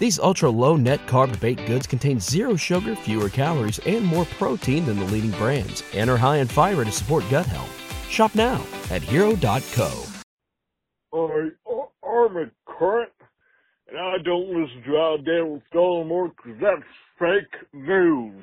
[0.00, 4.86] These ultra low net carb baked goods contain zero sugar, fewer calories, and more protein
[4.86, 7.70] than the leading brands, and are high in fiber to support gut health.
[8.08, 10.04] Shop now at hero.co.
[11.12, 11.50] I,
[12.02, 13.12] I'm a current,
[13.88, 16.82] and I don't listen to Al Dale Dollamore because that's
[17.18, 18.42] fake news.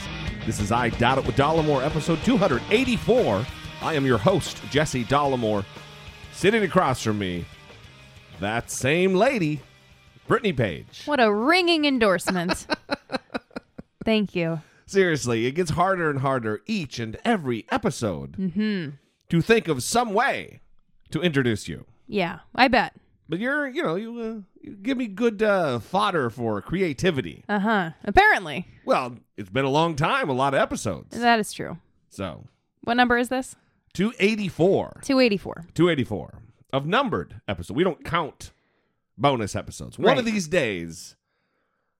[0.45, 3.45] This is I Doubt It with Dollamore, episode 284.
[3.83, 5.63] I am your host, Jesse Dollamore.
[6.33, 7.45] Sitting across from me,
[8.39, 9.61] that same lady,
[10.27, 11.03] Brittany Page.
[11.05, 12.65] What a ringing endorsement.
[14.05, 14.61] Thank you.
[14.87, 18.35] Seriously, it gets harder and harder each and every episode
[19.29, 20.61] to think of some way
[21.11, 21.85] to introduce you.
[22.07, 22.93] Yeah, I bet.
[23.29, 24.43] But you're, you know, you, uh, you
[24.81, 27.43] give me good uh, fodder for creativity.
[27.49, 27.89] Uh huh.
[28.03, 28.67] Apparently.
[28.85, 31.17] Well, it's been a long time, a lot of episodes.
[31.19, 31.77] That is true.
[32.09, 32.45] So,
[32.83, 33.55] What number is this?
[33.93, 35.01] 284.
[35.03, 35.65] 284.
[35.73, 36.39] 284
[36.73, 37.75] of numbered episodes.
[37.75, 38.51] We don't count
[39.17, 39.99] bonus episodes.
[39.99, 41.15] One of these days,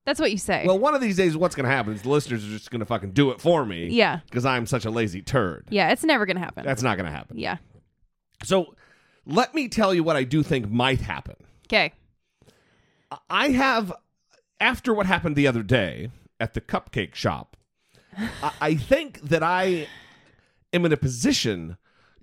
[0.05, 0.63] That's what you say.
[0.66, 2.79] well, one of these days, what's going to happen is the listeners are just going
[2.79, 3.88] to fucking do it for me.
[3.89, 4.19] Yeah.
[4.25, 5.66] Because I'm such a lazy turd.
[5.69, 6.66] yeah, it's never going to happen.
[6.66, 7.38] That's not going to happen.
[7.38, 7.57] yeah.
[8.44, 8.73] So,
[9.25, 11.35] let me tell you what I do think might happen.
[11.67, 11.94] Okay.
[13.29, 13.91] I have,
[14.59, 17.57] after what happened the other day at the cupcake shop,
[18.41, 19.88] I, I think that I
[20.73, 21.77] am in a position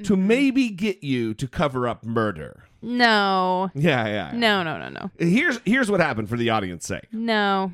[0.04, 0.26] to Mm-hmm.
[0.28, 2.64] maybe get you to cover up murder.
[2.80, 3.70] No.
[3.74, 4.30] Yeah, yeah.
[4.32, 4.38] yeah.
[4.38, 5.10] No, no, no, no.
[5.18, 7.08] Here's here's what happened for the audience sake.
[7.12, 7.72] No.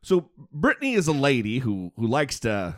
[0.00, 2.76] So Brittany is a lady who who likes to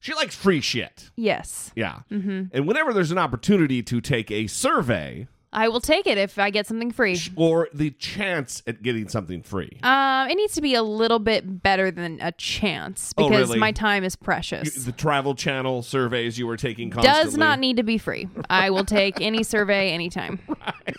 [0.00, 1.10] she likes free shit.
[1.14, 1.72] Yes.
[1.76, 1.98] Yeah.
[2.10, 2.44] Mm-hmm.
[2.52, 6.50] And whenever there's an opportunity to take a survey I will take it if I
[6.50, 7.18] get something free.
[7.36, 11.62] or the chance at getting something free, Um, it needs to be a little bit
[11.62, 13.58] better than a chance Oh, because really?
[13.58, 14.74] my time is you- precious.
[14.84, 18.28] the Travel Channel surveys you were taking constantly Does not need to be free.
[18.50, 20.38] I will take any survey anytime.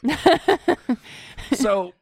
[1.54, 1.94] so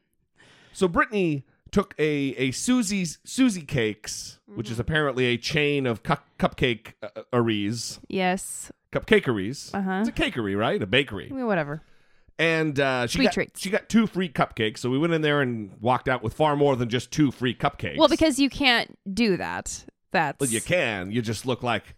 [0.72, 2.04] so Brittany took a
[2.36, 4.72] a Susie's Susie Cakes, which Mm-hmm.
[4.72, 8.72] is apparently a chain of cu- cupcake uh, arees, Yes.
[8.92, 9.74] cupcakeries.
[9.74, 9.98] Uh-huh.
[10.00, 10.80] It's a cakery, right?
[10.82, 11.28] A bakery.
[11.30, 11.82] I mean, whatever.
[12.38, 13.60] And uh, she got treats.
[13.60, 14.78] she got two free cupcakes.
[14.78, 17.54] So we went in there and walked out with far more than just two free
[17.54, 17.98] cupcakes.
[17.98, 19.84] Well, because you can't do that.
[20.12, 21.10] That's well, you can.
[21.10, 21.96] You just look like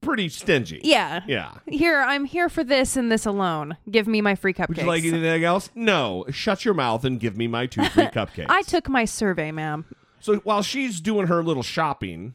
[0.00, 0.80] pretty stingy.
[0.84, 1.22] Yeah.
[1.26, 1.52] Yeah.
[1.66, 3.76] Here, I'm here for this and this alone.
[3.90, 4.68] Give me my free cupcakes.
[4.68, 5.70] Would you like anything else?
[5.74, 6.24] No.
[6.30, 8.46] Shut your mouth and give me my two free cupcakes.
[8.48, 9.84] I took my survey, ma'am.
[10.20, 12.34] So while she's doing her little shopping,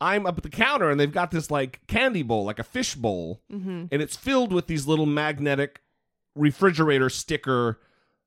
[0.00, 2.94] I'm up at the counter and they've got this like candy bowl, like a fish
[2.94, 3.86] bowl, Mm-hmm.
[3.92, 5.80] and it's filled with these little magnetic
[6.34, 7.78] refrigerator sticker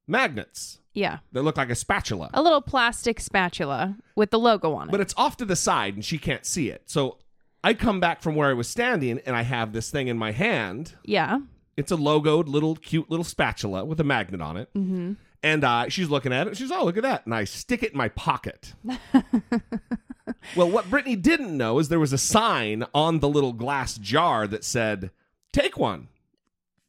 [0.08, 1.20] magnets Yeah.
[1.34, 2.30] that look like a spatula.
[2.34, 4.92] A little plastic spatula with the logo on it.
[4.92, 6.84] But it's off to the side and she can't see it.
[6.86, 7.18] So
[7.64, 10.32] I come back from where I was standing and I have this thing in my
[10.32, 10.94] hand.
[11.04, 11.40] yeah.
[11.76, 14.68] It's a logoed little cute little spatula with a magnet on it.
[14.74, 15.14] Mm-hmm.
[15.44, 16.58] And uh, she's looking at it.
[16.58, 17.24] She's, oh, look at that.
[17.26, 18.74] And I stick it in my pocket.
[20.56, 24.48] well, what Brittany didn't know is there was a sign on the little glass jar
[24.48, 25.12] that said,
[25.54, 26.08] take one.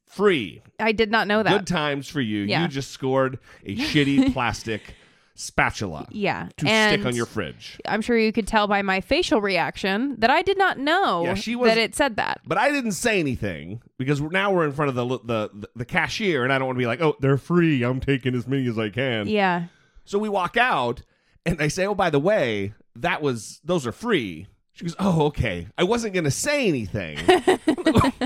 [0.09, 0.63] Free.
[0.81, 1.51] I did not know that.
[1.59, 2.43] Good times for you.
[2.45, 2.63] Yeah.
[2.63, 4.95] You just scored a shitty plastic
[5.35, 6.49] spatula Yeah.
[6.57, 7.79] to and stick on your fridge.
[7.87, 11.35] I'm sure you could tell by my facial reaction that I did not know Yeah,
[11.35, 12.41] she was- that it said that.
[12.45, 16.43] But I didn't say anything because now we're in front of the the the cashier,
[16.43, 17.83] and I don't want to be like, "Oh, they're free.
[17.85, 19.67] I'm taking as many as I can." Yeah.
[20.05, 21.03] So we walk out,
[21.47, 25.27] and I say, "Oh, by the way, that was those are free." She goes, "Oh,
[25.27, 25.67] okay.
[25.77, 27.19] I wasn't going to say anything."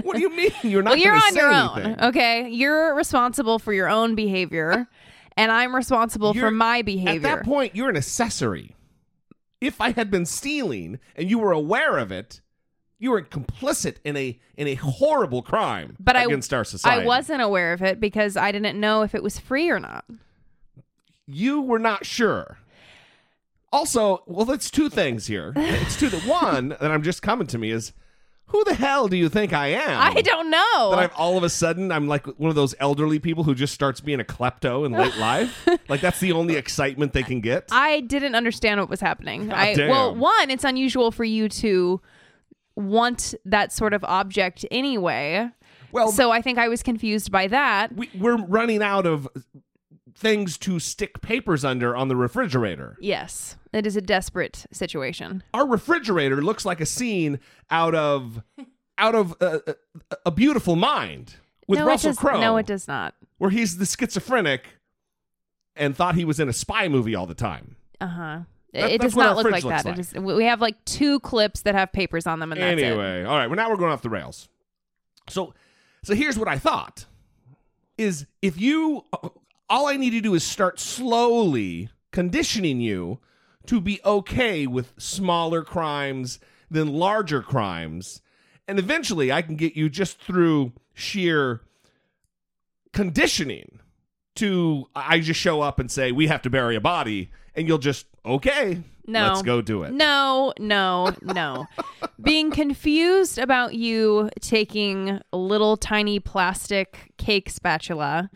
[0.02, 0.90] what do you mean you're not?
[0.90, 1.96] Well, you're on your anything?
[1.98, 2.08] own.
[2.10, 2.48] Okay.
[2.50, 4.86] You're responsible for your own behavior,
[5.38, 7.26] and I'm responsible You're- for my behavior.
[7.26, 8.76] At that point, you're an accessory.
[9.62, 12.42] If I had been stealing and you were aware of it,
[12.98, 17.02] you were complicit in a in a horrible crime but I, against our society.
[17.02, 20.04] I wasn't aware of it because I didn't know if it was free or not.
[21.26, 22.58] you were not sure.
[23.72, 25.52] Also, well, that's two things here.
[25.56, 26.08] It's two.
[26.08, 27.92] The one that I'm just coming to me is,
[28.46, 29.98] who the hell do you think I am?
[30.16, 30.90] I don't know.
[30.90, 33.72] That I'm all of a sudden I'm like one of those elderly people who just
[33.72, 35.66] starts being a klepto in late life.
[35.88, 37.68] Like that's the only excitement they can get.
[37.72, 39.48] I didn't understand what was happening.
[39.48, 39.88] God I damn.
[39.88, 42.02] well, one, it's unusual for you to
[42.76, 45.48] want that sort of object anyway.
[45.90, 47.94] well, so I think I was confused by that.
[47.96, 49.26] we, we're running out of
[50.14, 52.96] things to stick papers under on the refrigerator.
[53.00, 55.42] Yes, it is a desperate situation.
[55.54, 58.42] Our refrigerator looks like a scene out of
[58.98, 61.36] out of uh, uh, a beautiful mind
[61.66, 62.40] with no, Russell Crowe.
[62.40, 63.14] No, it does not.
[63.38, 64.66] where he's the schizophrenic
[65.74, 67.76] and thought he was in a spy movie all the time.
[68.00, 68.38] Uh huh.
[68.72, 69.98] That- it does not look like that.
[69.98, 73.36] is, we have like two clips that have papers on them, and that's anyway, all
[73.36, 74.48] right, well now we're going off the rails.
[75.28, 75.52] So,
[76.02, 77.04] so here's what I thought:
[77.98, 79.04] is if you,
[79.72, 83.20] all I need to do is start slowly conditioning you
[83.64, 86.38] to be okay with smaller crimes
[86.70, 88.20] than larger crimes,
[88.68, 91.62] and eventually I can get you just through sheer
[92.92, 93.78] conditioning
[94.34, 97.78] to I just show up and say we have to bury a body, and you'll
[97.78, 99.28] just okay, No.
[99.28, 99.92] let's go do it.
[99.92, 101.66] No, no, no.
[102.22, 108.28] Being confused about you taking a little tiny plastic cake spatula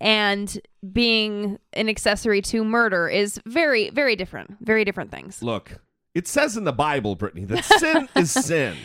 [0.00, 0.60] and
[0.92, 4.56] being an accessory to murder is very, very different.
[4.60, 5.42] Very different things.
[5.42, 5.78] Look,
[6.14, 8.76] it says in the Bible, Brittany, that sin is sin.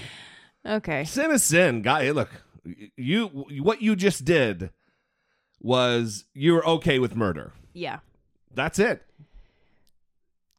[0.66, 1.04] Okay.
[1.06, 1.82] Sin is sin.
[1.82, 2.30] Guy, look,
[2.98, 3.28] you
[3.62, 4.72] what you just did
[5.62, 7.54] was you were okay with murder.
[7.74, 8.00] Yeah.
[8.54, 9.04] That's it.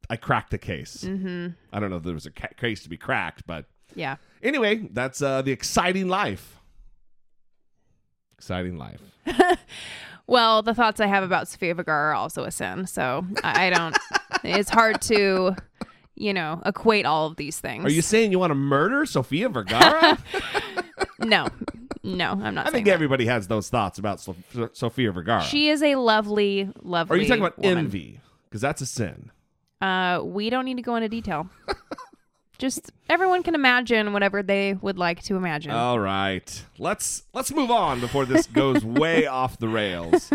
[0.09, 1.03] I cracked the case.
[1.05, 1.49] Mm-hmm.
[1.73, 4.17] I don't know if there was a ca- case to be cracked, but Yeah.
[4.43, 6.61] anyway, that's uh, the exciting life.
[8.39, 9.01] Exciting life.
[10.29, 12.87] Well, the thoughts I have about Sofia Vergara are also a sin.
[12.87, 13.97] So I, I don't.
[14.45, 15.55] it's hard to,
[16.17, 17.85] you know, equate all of these things.
[17.85, 20.19] Are you saying you want to murder Sofia Vergara?
[21.19, 21.49] No,
[22.03, 22.61] no, I'm not.
[22.61, 22.93] I saying think that.
[22.93, 24.37] everybody has those thoughts about so-
[24.75, 25.43] Sofia Vergara.
[25.43, 27.19] She is a lovely, lovely.
[27.19, 27.79] are you talking about woman.
[27.79, 28.21] envy?
[28.49, 29.31] Because that's a sin.
[29.81, 31.49] Uh, we don't need to go into detail.
[32.59, 35.73] Just everyone can imagine whatever they would like to imagine.
[35.73, 40.33] All right, let's let's move on before this goes way off the rails.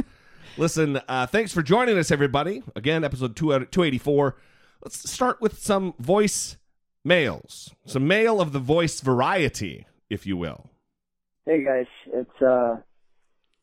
[0.57, 2.61] Listen, uh, thanks for joining us, everybody.
[2.75, 4.37] Again, episode two two eighty four.
[4.83, 6.57] Let's start with some voice
[7.03, 10.69] mails, some mail of the voice variety, if you will.
[11.45, 12.77] Hey guys, it's uh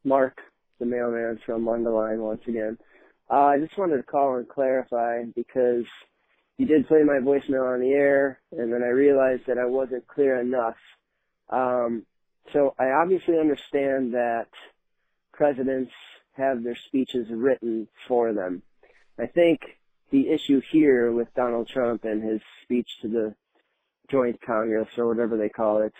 [0.04, 0.38] Mark,
[0.80, 2.78] the mailman from Mundelein once again.
[3.30, 5.84] Uh, I just wanted to call and clarify because
[6.58, 10.06] you did play my voicemail on the air, and then I realized that I wasn't
[10.08, 10.76] clear enough.
[11.48, 12.04] Um,
[12.52, 14.48] so I obviously understand that
[15.32, 15.92] presidents
[16.32, 18.62] have their speeches written for them.
[19.18, 19.60] I think
[20.10, 23.34] the issue here with Donald Trump and his speech to the
[24.10, 25.92] Joint Congress or whatever they call it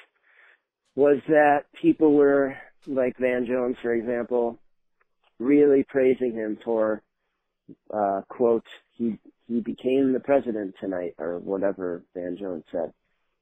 [0.97, 4.59] was that people were, like Van Jones, for example,
[5.39, 7.03] really praising him for,
[7.95, 12.93] uh, quote, he, he became the president tonight, or whatever Van Jones said.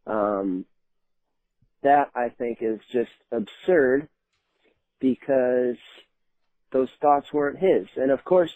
[0.06, 0.64] Um,
[1.82, 4.08] that I think is just absurd
[5.00, 5.76] because
[6.72, 7.86] those thoughts weren't his.
[7.96, 8.52] And of course,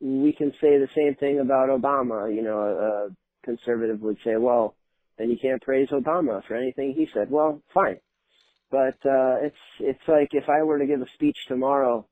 [0.00, 2.34] we can say the same thing about Obama.
[2.34, 3.08] You know, a
[3.44, 4.74] conservative would say, well,
[5.18, 7.30] then you can't praise Obama for anything he said.
[7.30, 7.98] Well, fine.
[8.70, 12.06] But uh it's it's like if I were to give a speech tomorrow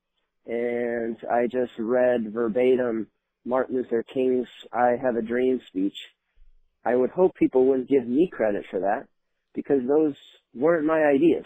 [0.45, 3.07] and I just read verbatim
[3.45, 5.97] Martin Luther King's I Have a Dream speech,
[6.85, 9.07] I would hope people wouldn't give me credit for that
[9.53, 10.15] because those
[10.53, 11.45] weren't my ideas.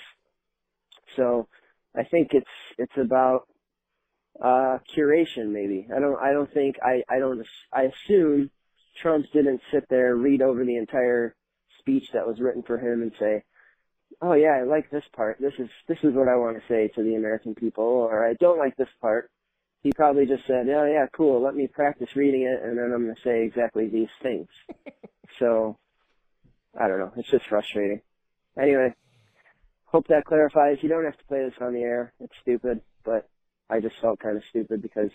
[1.15, 1.47] So
[1.95, 2.45] I think it's
[2.77, 3.47] it's about
[4.41, 5.87] uh curation maybe.
[5.95, 8.49] I don't I don't think I I don't I assume
[9.01, 11.35] Trump didn't sit there read over the entire
[11.79, 13.43] speech that was written for him and say,
[14.21, 15.37] "Oh yeah, I like this part.
[15.39, 18.33] This is this is what I want to say to the American people," or "I
[18.35, 19.29] don't like this part.
[19.83, 21.41] He probably just said, "Oh yeah, cool.
[21.41, 24.47] Let me practice reading it, and then I'm going to say exactly these things."
[25.39, 25.77] so,
[26.79, 27.11] I don't know.
[27.17, 28.01] It's just frustrating.
[28.57, 28.93] Anyway,
[29.85, 30.77] hope that clarifies.
[30.81, 32.13] You don't have to play this on the air.
[32.19, 33.29] It's stupid, but
[33.69, 35.11] I just felt kind of stupid because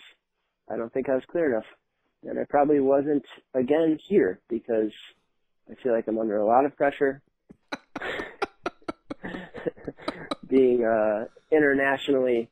[0.69, 1.65] I don't think I was clear enough,
[2.23, 4.91] and I probably wasn't again here because
[5.69, 7.21] I feel like I'm under a lot of pressure.
[10.47, 12.49] Being uh, internationally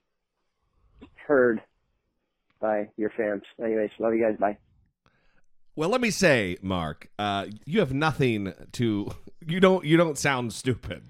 [1.28, 1.62] heard
[2.60, 3.44] by your fans.
[3.64, 4.38] Anyways, love you guys.
[4.40, 4.58] Bye.
[5.76, 9.12] Well, let me say, Mark, uh, you have nothing to.
[9.46, 9.86] You don't.
[9.86, 11.04] You don't sound stupid.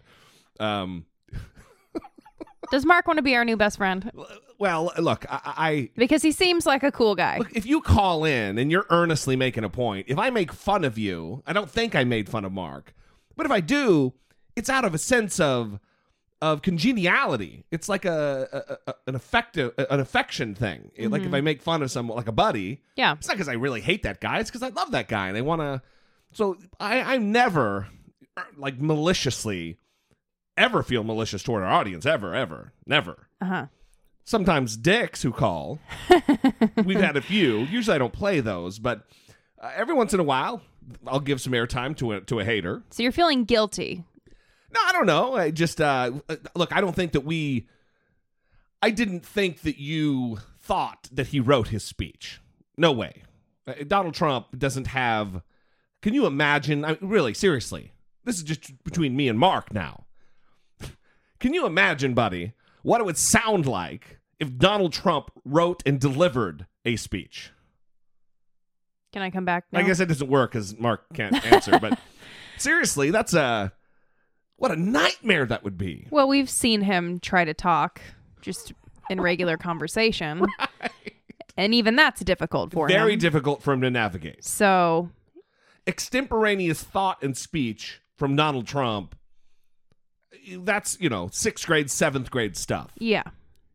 [0.59, 1.05] Um,
[2.71, 4.11] Does Mark want to be our new best friend?
[4.59, 7.37] well, look, I, I Because he seems like a cool guy.
[7.37, 10.83] Look, if you call in and you're earnestly making a point, if I make fun
[10.83, 12.93] of you, I don't think I made fun of Mark,
[13.35, 14.13] but if I do,
[14.55, 15.79] it's out of a sense of
[16.41, 17.63] of congeniality.
[17.71, 20.91] It's like a, a, a an affective an affection thing.
[20.99, 23.13] Like if I make fun of someone like a buddy, Yeah.
[23.13, 24.39] it's not because I really hate that guy.
[24.39, 25.81] It's because I love that guy and I want to.
[26.33, 27.87] So I I'm never
[28.57, 29.77] like maliciously
[30.57, 33.65] ever feel malicious toward our audience ever ever never Uh huh.
[34.23, 35.79] sometimes dicks who call.
[36.83, 37.59] We've had a few.
[37.59, 39.07] Usually I don't play those, but
[39.61, 40.61] uh, every once in a while
[41.05, 42.83] I'll give some airtime to a to a hater.
[42.91, 44.03] So you're feeling guilty.
[44.71, 45.35] No, I don't know.
[45.35, 46.11] I just uh,
[46.55, 46.75] look.
[46.75, 47.67] I don't think that we.
[48.81, 52.41] I didn't think that you thought that he wrote his speech.
[52.77, 53.23] No way.
[53.65, 55.41] Uh, Donald Trump doesn't have.
[56.01, 56.85] Can you imagine?
[56.85, 57.93] I really, seriously,
[58.23, 60.05] this is just between me and Mark now.
[61.39, 66.67] Can you imagine, buddy, what it would sound like if Donald Trump wrote and delivered
[66.85, 67.51] a speech?
[69.13, 69.79] Can I come back now?
[69.79, 71.79] I guess it doesn't work because Mark can't answer.
[71.79, 71.97] but
[72.57, 73.71] seriously, that's a
[74.57, 76.07] what a nightmare that would be.
[76.11, 78.01] Well, we've seen him try to talk
[78.41, 78.73] just
[79.09, 80.45] in regular conversation.
[81.59, 83.05] And even that's difficult for Very him.
[83.05, 84.43] Very difficult for him to navigate.
[84.43, 85.09] so,
[85.87, 89.15] Extemporaneous thought and speech from Donald Trump.
[90.59, 92.91] That's you know sixth grade, seventh grade stuff.
[92.99, 93.23] yeah,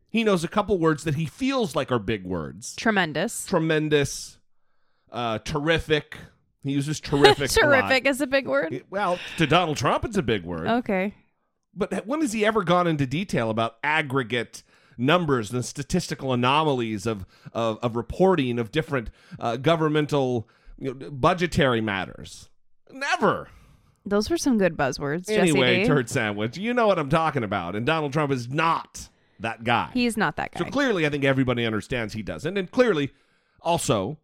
[0.09, 2.73] He knows a couple words that he feels like are big words.
[2.77, 3.45] tremendous.
[3.45, 4.37] Tremendous,
[5.11, 6.17] uh, terrific.
[6.63, 7.49] He uses terrific.
[7.51, 8.83] Terrific is a big word.
[8.89, 10.67] Well, to Donald Trump, it's a big word.
[10.67, 11.13] Okay.
[11.75, 14.63] But when has he ever gone into detail about aggregate
[14.97, 21.81] numbers and statistical anomalies of of, of reporting of different uh, governmental you know, budgetary
[21.81, 22.49] matters?
[22.91, 23.49] Never.
[24.05, 26.57] Those were some good buzzwords, anyway, turd sandwich.
[26.57, 27.75] You know what I'm talking about.
[27.75, 29.07] And Donald Trump is not
[29.39, 29.91] that guy.
[29.93, 30.59] He's not that guy.
[30.59, 32.57] so clearly, I think everybody understands he doesn't.
[32.57, 33.11] And clearly,
[33.61, 34.17] also,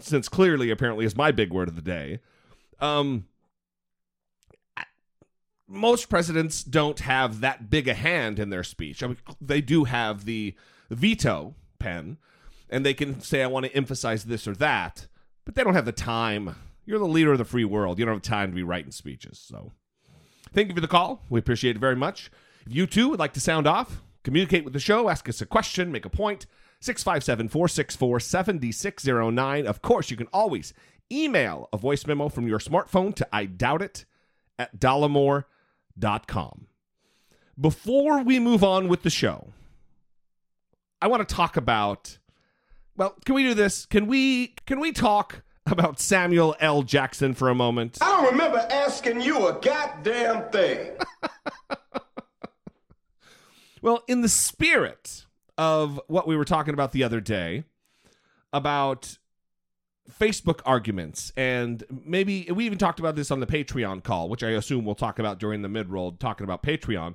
[0.00, 2.20] since clearly apparently is my big word of the day,
[2.80, 3.26] um,
[5.68, 9.02] most presidents don't have that big a hand in their speech.
[9.02, 10.54] I mean, they do have the
[10.90, 12.16] veto pen,
[12.70, 15.06] and they can say, "I want to emphasize this or that,"
[15.44, 16.56] but they don't have the time.
[16.86, 17.98] You're the leader of the free world.
[17.98, 19.38] You don't have time to be writing speeches.
[19.38, 19.72] So,
[20.54, 21.22] thank you for the call.
[21.28, 22.30] We appreciate it very much.
[22.66, 25.46] If you too would like to sound off, communicate with the show, ask us a
[25.46, 26.46] question, make a point.
[26.80, 29.66] 657 464 7609.
[29.66, 30.72] Of course, you can always
[31.10, 34.04] email a voice memo from your smartphone to I doubt it
[34.58, 36.66] at dollamore.com.
[37.60, 39.48] Before we move on with the show,
[41.02, 42.18] I want to talk about
[42.96, 43.86] well, can we do this?
[43.86, 46.82] Can we can we talk about Samuel L.
[46.82, 47.98] Jackson for a moment?
[48.00, 50.92] I don't remember asking you a goddamn thing.
[53.80, 55.26] Well, in the spirit
[55.58, 57.64] of what we were talking about the other day
[58.52, 59.18] about
[60.10, 64.50] Facebook arguments, and maybe we even talked about this on the Patreon call, which I
[64.50, 67.14] assume we'll talk about during the mid roll, talking about Patreon,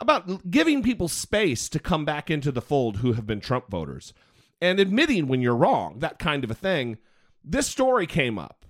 [0.00, 4.12] about giving people space to come back into the fold who have been Trump voters
[4.60, 6.98] and admitting when you're wrong, that kind of a thing.
[7.44, 8.64] This story came up.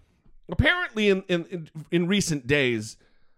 [0.49, 2.97] Apparently, in, in, in, recent days,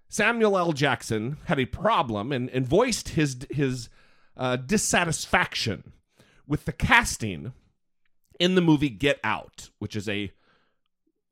[0.08, 0.72] Samuel L.
[0.72, 3.88] Jackson had a problem and, and voiced his his
[4.37, 5.93] uh, dissatisfaction
[6.47, 7.52] with the casting
[8.38, 10.33] in the movie Get Out, which is a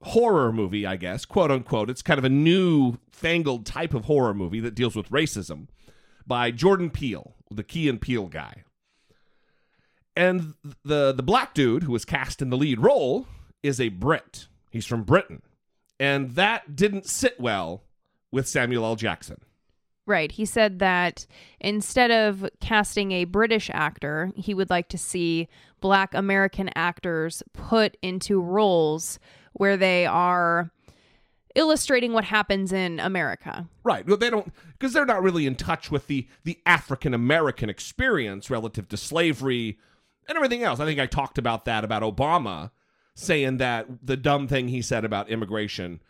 [0.03, 1.91] horror movie, I guess, quote unquote.
[1.91, 5.69] It's kind of a new fangled type of horror movie that deals with racism
[6.27, 8.65] by Jordan Peele, the Key and Peele guy.
[10.17, 13.27] And the the black dude who was cast in the lead role
[13.63, 14.47] is a Brit.
[14.71, 15.43] He's from Britain.
[15.99, 17.85] And that didn't sit well
[18.31, 18.97] with Samuel L.
[18.97, 19.41] Jackson.
[20.07, 20.31] Right.
[20.31, 21.27] He said that
[21.61, 25.49] instead of casting a British actor, he would like to see
[25.81, 29.19] black American actors put into roles
[29.55, 30.71] where they are
[31.55, 33.69] illustrating what happens in America.
[33.83, 34.07] Right.
[34.07, 38.51] Well, they don't because they're not really in touch with the the African American experience
[38.51, 39.79] relative to slavery,
[40.29, 40.81] and everything else.
[40.81, 42.71] I think I talked about that about Obama
[43.15, 46.03] saying that the dumb thing he said about immigration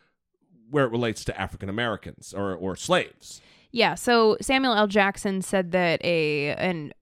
[0.70, 3.40] where it relates to African Americans or or slaves.
[3.74, 4.86] Yeah, so Samuel L.
[4.86, 6.92] Jackson said that a an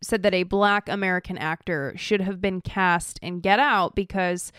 [0.00, 4.52] said that a black American actor should have been cast in Get Out because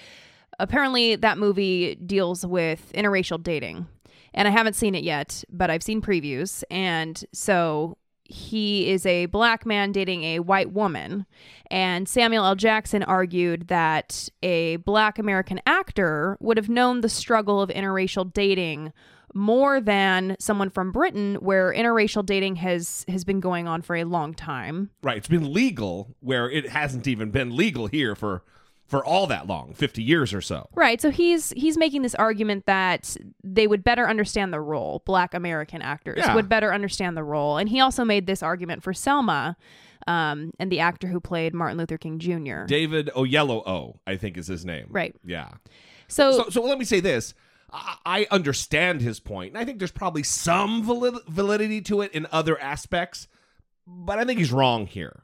[0.60, 3.88] apparently that movie deals with interracial dating.
[4.34, 6.66] And I haven't seen it yet, but I've seen previews.
[6.70, 11.26] And so he is a black man dating a white woman.
[11.72, 12.56] And Samuel L.
[12.56, 18.92] Jackson argued that a black American actor would have known the struggle of interracial dating
[19.38, 24.04] more than someone from Britain where interracial dating has has been going on for a
[24.04, 24.90] long time.
[25.04, 25.18] Right.
[25.18, 28.44] It's been legal where it hasn't even been legal here for
[28.88, 30.70] for all that long, 50 years or so.
[30.74, 31.00] Right.
[31.02, 35.04] So he's he's making this argument that they would better understand the role.
[35.06, 36.34] Black American actors Yeah.
[36.34, 37.58] would better understand the role.
[37.58, 39.56] And he also made this argument for Selma
[40.08, 42.64] um, and the actor who played Martin Luther King Jr.
[42.66, 44.88] David Oyelowo, I think is his name.
[44.90, 45.14] Right.
[45.26, 45.50] Yeah.
[46.08, 47.34] so, So, so let me say this.
[47.72, 52.12] I I understand his point, and I think there's probably some valid- validity to it
[52.14, 53.28] in other aspects,
[53.86, 55.24] but I think he's wrong here.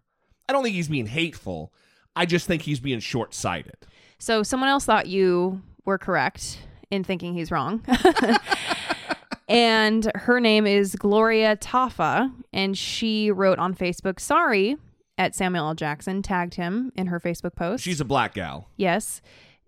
[0.50, 1.74] I don't think he's being hateful.
[2.16, 3.76] I just think he's being short sighted.
[4.20, 6.60] so someone else thought you were correct
[6.92, 7.84] in thinking he's wrong.
[9.48, 12.32] and her name is Gloria Taffa.
[12.52, 14.78] And she wrote on Facebook, sorry,
[15.18, 15.74] at Samuel L.
[15.76, 17.84] Jackson, tagged him in her Facebook post.
[17.84, 18.70] She's a black gal.
[18.78, 19.22] Yes.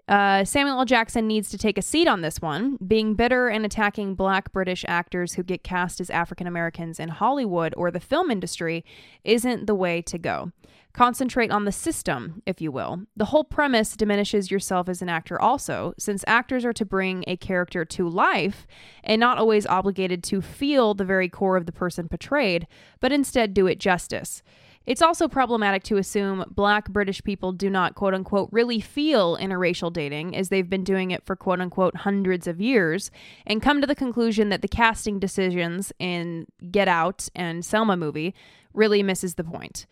[0.07, 0.85] Uh, Samuel L.
[0.85, 2.77] Jackson needs to take a seat on this one.
[2.85, 7.74] Being bitter and attacking black British actors who get cast as African Americans in Hollywood
[7.75, 8.85] or the film industry
[9.24, 10.51] isn't the way to go.
[10.93, 13.01] Concentrate on the system, if you will.
[13.17, 17.35] The whole premise diminishes yourself as an actor, also, since actors are to bring a
[17.35, 18.65] character to life
[19.03, 22.65] and not always obligated to feel the very core of the person portrayed,
[23.01, 24.41] but instead do it justice.
[24.85, 29.91] It's also problematic to assume black British people do not, quote unquote, really feel interracial
[29.91, 33.09] dating as they've been doing it for, quote unquote, hundreds of years,
[33.47, 38.35] and come to the conclusion that the casting decisions in Get Out and Selma movie
[38.73, 39.87] really misses the point.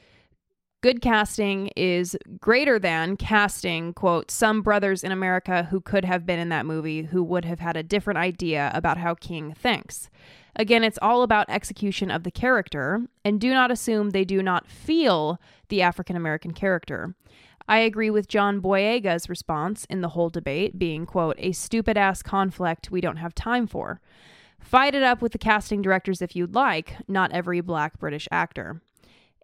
[0.84, 6.40] Good casting is greater than casting, quote, some brothers in America who could have been
[6.40, 10.10] in that movie who would have had a different idea about how King thinks.
[10.58, 14.68] Again, it's all about execution of the character, and do not assume they do not
[14.68, 17.16] feel the African American character.
[17.66, 22.22] I agree with John Boyega's response in the whole debate being, quote, a stupid ass
[22.22, 24.02] conflict we don't have time for.
[24.60, 28.82] Fight it up with the casting directors if you'd like, not every black British actor.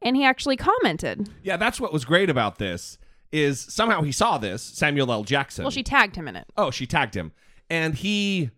[0.01, 1.29] And he actually commented.
[1.43, 2.97] Yeah, that's what was great about this
[3.31, 5.23] is somehow he saw this, Samuel L.
[5.23, 5.63] Jackson.
[5.63, 6.47] Well, she tagged him in it.
[6.57, 7.31] Oh, she tagged him.
[7.69, 8.49] And he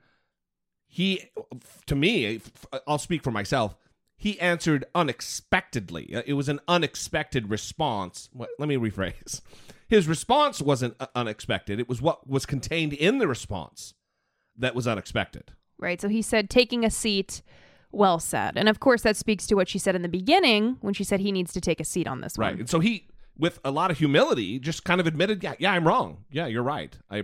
[0.88, 1.30] he
[1.88, 2.40] to me,
[2.88, 3.76] I'll speak for myself.
[4.16, 6.14] He answered unexpectedly.
[6.16, 8.30] Uh, It was an unexpected response.
[8.34, 9.42] Let me rephrase.
[9.88, 11.80] His response wasn't uh, unexpected.
[11.80, 13.94] It was what was contained in the response
[14.58, 15.52] that was unexpected.
[15.78, 16.00] Right.
[16.00, 17.42] So he said, taking a seat,
[17.92, 18.58] well said.
[18.58, 21.20] And of course, that speaks to what she said in the beginning when she said
[21.20, 22.52] he needs to take a seat on this Right.
[22.54, 22.60] one.
[22.62, 25.88] And so he with a lot of humility just kind of admitted, yeah, yeah, I'm
[25.88, 26.26] wrong.
[26.32, 26.96] Yeah, you're right.
[27.10, 27.24] I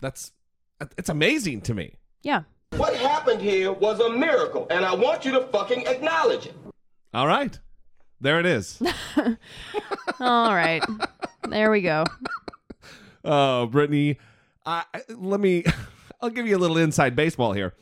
[0.00, 0.32] that's
[0.98, 1.94] it's amazing to me.
[2.22, 2.42] Yeah.
[2.76, 6.54] What happened here was a miracle, and I want you to fucking acknowledge it.
[7.12, 7.58] All right.
[8.20, 8.80] There it is.
[10.20, 10.82] All right.
[11.48, 12.04] there we go.
[13.24, 14.18] Oh, Brittany,
[14.64, 15.64] I I- let me.
[16.20, 17.74] I'll give you a little inside baseball here.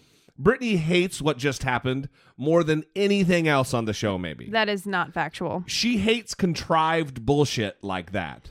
[0.42, 4.16] Brittany hates what just happened more than anything else on the show.
[4.16, 5.64] Maybe That is not factual.
[5.66, 8.50] she hates contrived bullshit like that.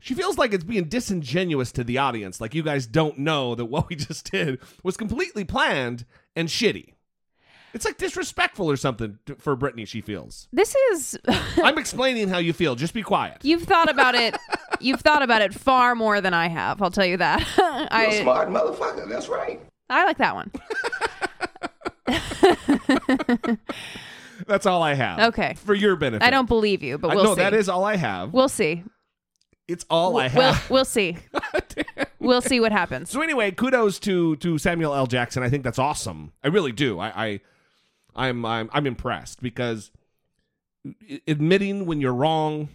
[0.00, 3.64] She feels like it's being disingenuous to the audience, like you guys don't know that
[3.64, 6.04] what we just did was completely planned
[6.36, 6.94] and shitty.
[7.74, 9.84] It's like disrespectful or something to, for Brittany.
[9.84, 10.48] She feels.
[10.52, 11.18] This is
[11.62, 12.76] I'm explaining how you feel.
[12.76, 13.38] Just be quiet.
[13.44, 14.36] you've thought about it.
[14.80, 16.80] You've thought about it far more than I have.
[16.80, 17.40] I'll tell you that.
[17.58, 19.08] You're a I smart motherfucker.
[19.08, 19.60] That's right.
[19.90, 20.50] I like that one.
[24.46, 25.18] That's all I have.
[25.34, 25.54] Okay.
[25.54, 26.24] For your benefit.
[26.24, 27.28] I don't believe you, but we'll see.
[27.30, 27.40] no, see.
[27.40, 28.32] that is all I have.
[28.32, 28.84] We'll see.
[29.66, 30.70] It's all I We'll, have.
[30.70, 31.18] we'll see.
[32.18, 33.10] we'll see what happens.
[33.10, 35.06] So anyway, kudos to to Samuel L.
[35.06, 35.42] Jackson.
[35.42, 36.32] I think that's awesome.
[36.42, 36.98] I really do.
[36.98, 37.40] I, I
[38.16, 39.90] I'm I'm I'm impressed because
[41.26, 42.70] admitting when you're wrong,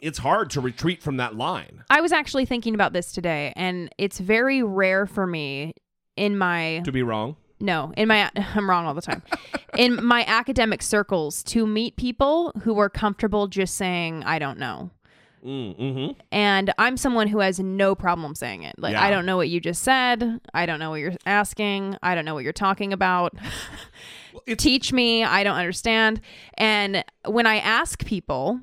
[0.00, 1.82] it's hard to retreat from that line.
[1.90, 5.72] I was actually thinking about this today, and it's very rare for me
[6.16, 7.36] in my To be wrong.
[7.60, 9.22] no in my I'm wrong all the time
[9.76, 14.90] in my academic circles to meet people who are comfortable just saying I don't know.
[15.44, 16.20] Mm, mm-hmm.
[16.32, 18.76] And I'm someone who has no problem saying it.
[18.78, 19.04] Like, Yeah.
[19.04, 20.40] I don't know what you just said.
[20.54, 21.98] I don't know what you're asking.
[22.02, 23.34] I don't know what you're talking about.
[24.46, 25.22] it's- Teach me.
[25.22, 26.22] I don't understand.
[26.54, 28.60] And when I ask people,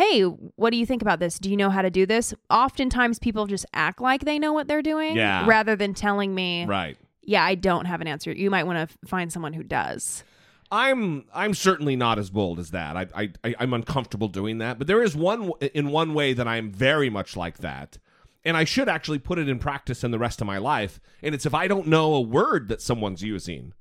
[0.00, 1.38] hey, what do you think about this?
[1.38, 2.32] Do you know how to do this?
[2.48, 5.46] Oftentimes people just act like they know what they're doing Yeah.
[5.46, 6.96] rather than telling me, Right.
[7.22, 8.32] yeah, I don't have an answer.
[8.32, 10.24] You might want to find someone who does.
[10.72, 12.96] I'm I'm certainly not as bold as that.
[12.96, 14.78] I, I I I'm uncomfortable doing that.
[14.78, 17.98] But there is one in one way that I'm very much like that,
[18.44, 21.00] and I should actually put it in practice in the rest of my life.
[21.22, 23.72] And it's if I don't know a word that someone's using,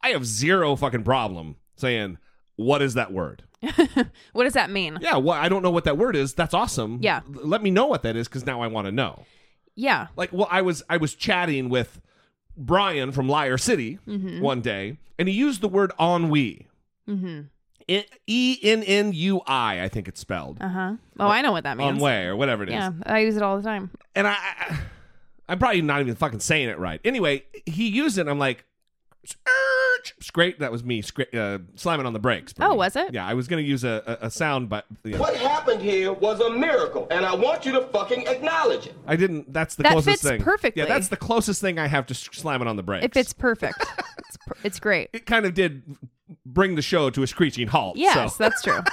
[0.00, 2.16] I have zero fucking problem saying
[2.56, 3.44] what is that word.
[4.32, 4.98] What does that mean?
[5.00, 6.34] Yeah, well, I don't know what that word is.
[6.34, 6.98] That's awesome.
[7.02, 7.20] Yeah.
[7.34, 9.24] L- let me know what that is because now I want to know.
[9.74, 10.08] Yeah.
[10.16, 12.00] Like, well, I was I was chatting with
[12.56, 16.66] Brian from Liar City one day, and he used the word ennui.
[17.08, 17.42] Mm-hmm.
[18.26, 20.58] E N N U I, I think it's spelled.
[20.60, 20.92] Uh huh.
[21.18, 21.98] Oh, I know what that means.
[21.98, 22.74] Ennui or whatever it is.
[22.74, 23.90] Yeah, I use it all the time.
[24.14, 24.78] And I, I,
[25.48, 27.00] I'm probably not even fucking saying it right.
[27.04, 28.22] Anyway, he used it.
[28.22, 28.64] and I'm like.
[30.20, 30.58] Scrape.
[30.58, 32.52] That was me scra- uh, slamming on the brakes.
[32.60, 32.76] Oh, me.
[32.76, 33.12] was it?
[33.14, 35.80] Yeah, I was going to use a, a, a sound, but you know, What happened
[35.80, 38.94] here was a miracle, and I want you to fucking acknowledge it.
[39.06, 39.52] I didn't.
[39.52, 40.42] That's the That closest fits thing.
[40.42, 40.82] perfectly.
[40.82, 43.04] Yeah, that's the closest thing I have to s- slamming on the brakes.
[43.04, 43.80] If it's perfect,
[44.18, 45.10] it's, per- it's great.
[45.12, 45.82] it kind of did
[46.44, 47.96] bring the show to a screeching halt.
[47.96, 48.42] Yes, so.
[48.44, 48.80] that's true.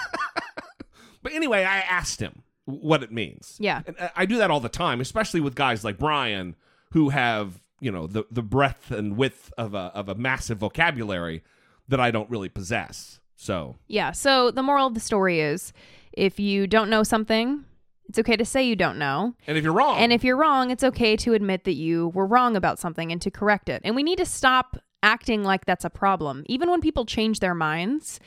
[1.21, 3.57] But anyway, I asked him what it means.
[3.59, 3.81] Yeah.
[3.85, 6.55] And I- I do that all the time, especially with guys like Brian
[6.91, 11.43] who have, you know, the, the breadth and width of a, of a massive vocabulary
[11.87, 13.19] that I don't really possess.
[13.35, 14.11] So, Yeah.
[14.11, 15.73] So the moral of the story is
[16.11, 17.63] if you don't know something,
[18.07, 19.35] it's okay to say you don't know.
[19.47, 22.25] and if you're wrong, And if you're wrong, it's okay to admit that you were
[22.25, 23.81] wrong about something and to correct it.
[23.85, 26.43] And we need to stop acting like that's a problem.
[26.47, 28.19] Even when people change their minds,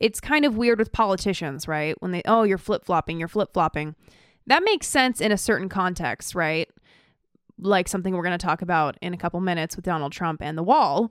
[0.00, 1.94] it's kind of weird with politicians, right?
[2.00, 3.94] When they, oh, you're flip flopping, you're flip flopping.
[4.46, 6.68] That makes sense in a certain context, right?
[7.58, 10.58] Like something we're going to talk about in a couple minutes with Donald Trump and
[10.58, 11.10] the wall.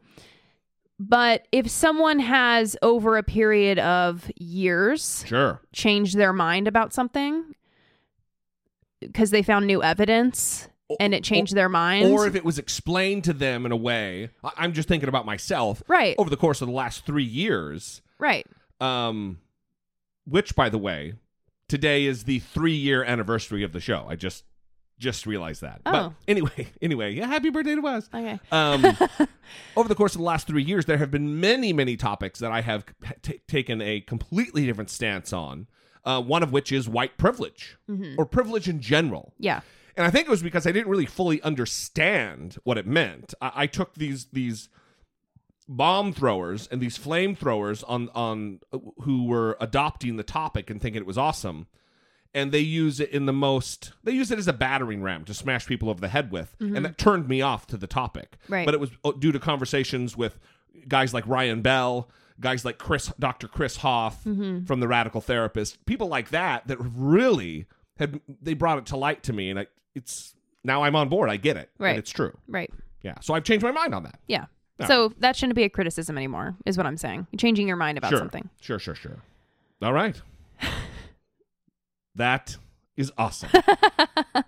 [0.97, 5.62] But if someone has over a period of years sure.
[5.73, 7.53] changed their mind about something
[9.01, 12.12] because they found new evidence and it changed their mind.
[12.12, 15.81] Or if it was explained to them in a way, I'm just thinking about myself.
[15.88, 16.15] Right.
[16.17, 18.45] Over the course of the last three years, right.
[18.79, 19.39] um,
[20.25, 21.13] which, by the way,
[21.67, 24.05] today is the three year anniversary of the show.
[24.08, 24.43] I just
[24.99, 25.81] just realized that.
[25.84, 26.13] But Oh.
[26.27, 28.10] anyway, anyway, yeah, happy birthday to us.
[28.13, 28.39] Okay.
[28.51, 28.86] Um,
[29.75, 32.51] over the course of the last three years, there have been many, many topics that
[32.51, 32.86] I have
[33.21, 35.67] t- taken a completely different stance on.
[36.03, 37.77] Uh, one of which is white privilege
[38.15, 39.34] or privilege in general.
[39.39, 39.62] Yeah.
[39.97, 43.34] And I think it was because I didn't really fully understand what it meant.
[43.41, 44.69] I, I took these these
[45.67, 51.01] bomb throwers and these flamethrowers on on uh, who were adopting the topic and thinking
[51.01, 51.65] it was awesome,
[52.36, 53.93] and they use it in the most.
[54.04, 56.86] They use it as a battering ram to smash people over the head with, and
[56.86, 58.38] that turned me off to the topic.
[58.48, 58.65] Right.
[58.65, 60.38] But it was uh, due to conversations with
[60.88, 62.10] guys like Ryan Bell.
[62.38, 63.48] Guys like Chris, Dr.
[63.48, 67.65] Chris Hoff from the Radical Therapist, people like that, that really
[67.98, 71.30] had they brought it to light to me, and I, it's now I'm on board.
[71.30, 71.91] I get it, Right.
[71.91, 72.38] And it's true.
[72.50, 72.69] Right.
[73.04, 74.19] Yeah, so I've changed my mind on that.
[74.28, 74.48] Yeah.
[74.80, 74.88] Yeah.
[74.88, 77.28] So that shouldn't be a criticism anymore, is what I'm saying.
[77.32, 78.19] You're changing your mind about sure.
[78.19, 78.50] something.
[78.60, 79.21] Sure, sure, sure.
[79.82, 80.21] All right.
[82.15, 82.58] that
[82.95, 83.49] is awesome.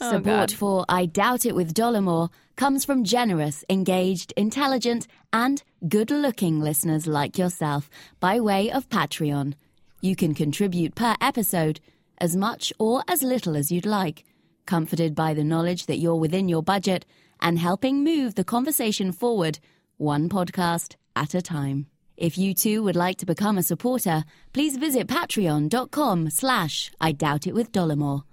[0.00, 0.52] Oh, Support God.
[0.52, 7.08] for I Doubt It with Dollamore comes from generous, engaged, intelligent, and good looking listeners
[7.08, 9.54] like yourself by way of Patreon.
[10.00, 11.80] You can contribute per episode
[12.18, 14.24] as much or as little as you'd like,
[14.66, 17.04] comforted by the knowledge that you're within your budget
[17.40, 19.58] and helping move the conversation forward
[19.96, 21.86] one podcast at a time.
[22.18, 27.46] If you too would like to become a supporter, please visit patreon.com slash I Doubt
[27.46, 28.24] It with Dollamore.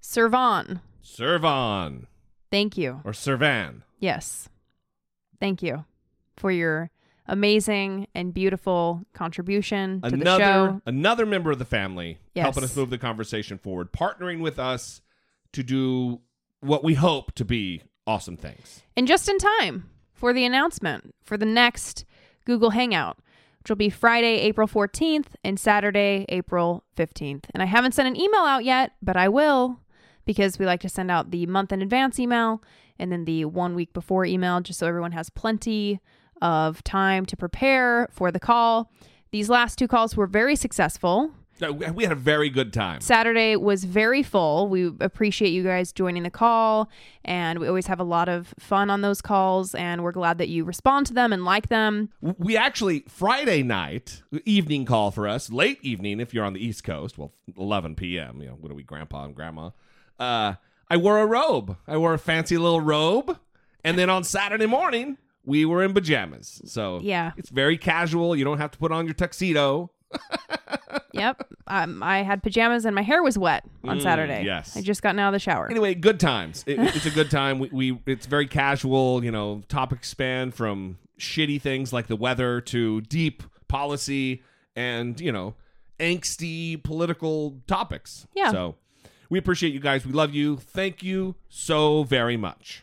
[0.00, 0.80] Servan.
[1.02, 2.06] Servan
[2.50, 3.02] Thank you.
[3.04, 3.84] or Servan.
[3.98, 4.48] Yes.
[5.38, 5.84] Thank you
[6.38, 6.90] for your
[7.26, 10.82] amazing and beautiful contribution to the Another show.
[10.86, 12.44] another member of the family Yes.
[12.44, 15.02] helping us move the conversation forward, partnering with us
[15.52, 16.20] to do
[16.60, 18.82] what we hope to be awesome things.
[18.96, 22.04] And just in time for the announcement for the next
[22.50, 23.16] Google Hangout,
[23.60, 27.44] which will be Friday, April 14th and Saturday, April 15th.
[27.54, 29.78] And I haven't sent an email out yet, but I will
[30.24, 32.60] because we like to send out the month in advance email
[32.98, 36.00] and then the one week before email just so everyone has plenty
[36.42, 38.90] of time to prepare for the call.
[39.30, 41.30] These last two calls were very successful.
[41.60, 43.00] We- We had a very good time.
[43.02, 44.68] Saturday was very full.
[44.68, 46.88] We appreciate you guys joining the call,
[47.24, 50.48] and we always have a lot of fun on those calls, and we're glad that
[50.48, 52.08] you respond to them and like them.
[52.22, 56.84] We actually Friday night evening call for us, late evening if you're on the East
[56.84, 57.18] Coast.
[57.18, 58.40] Well, 11 p.m.
[58.40, 59.70] You know, what are we, Grandpa and Grandma?
[60.18, 60.54] Uh,
[60.88, 61.76] I wore a robe.
[61.86, 63.38] I wore a fancy little robe,
[63.84, 66.60] and then on Saturday morning we were in pajamas.
[66.66, 67.32] So Yeah.
[67.36, 68.36] it's very casual.
[68.36, 69.90] You don't have to put on your tuxedo.
[71.12, 71.46] yep.
[71.66, 74.42] Um, I had pajamas and my hair was wet on Mm, Saturday.
[74.44, 74.76] yes.
[74.76, 75.68] I just gotten out of the shower.
[75.70, 76.64] Anyway, good times.
[76.66, 77.58] It, it's a good time.
[77.58, 79.22] We, we it's very casual.
[79.24, 84.42] You know, topics span from shitty things like the weather to deep policy
[84.74, 85.54] and you know
[85.98, 88.26] angsty political topics.
[88.34, 88.50] Yeah.
[88.50, 88.76] So
[89.28, 90.04] we appreciate you guys.
[90.06, 90.56] We love you.
[90.56, 92.82] Thank you so very much.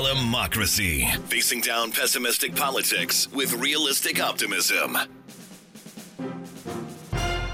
[0.00, 1.14] Dollamocracy.
[1.26, 4.96] Facing down pessimistic politics with realistic optimism.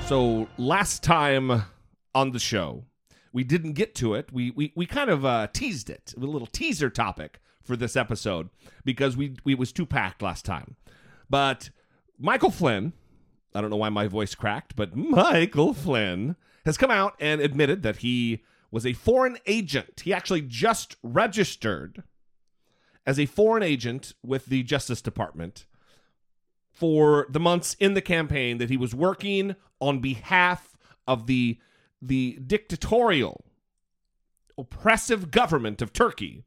[0.07, 1.65] So last time
[2.15, 2.85] on the show,
[3.33, 4.33] we didn't get to it.
[4.33, 8.49] We we, we kind of uh, teased it a little teaser topic for this episode
[8.85, 10.77] because we we was too packed last time.
[11.29, 11.71] But
[12.17, 12.93] Michael Flynn,
[13.57, 17.83] I don't know why my voice cracked, but Michael Flynn has come out and admitted
[17.83, 20.03] that he was a foreign agent.
[20.05, 22.05] He actually just registered
[23.07, 25.67] as a foreign agent with the Justice Department
[26.73, 31.59] for the months in the campaign that he was working on behalf of the
[32.03, 33.45] the dictatorial
[34.59, 36.45] oppressive government of Turkey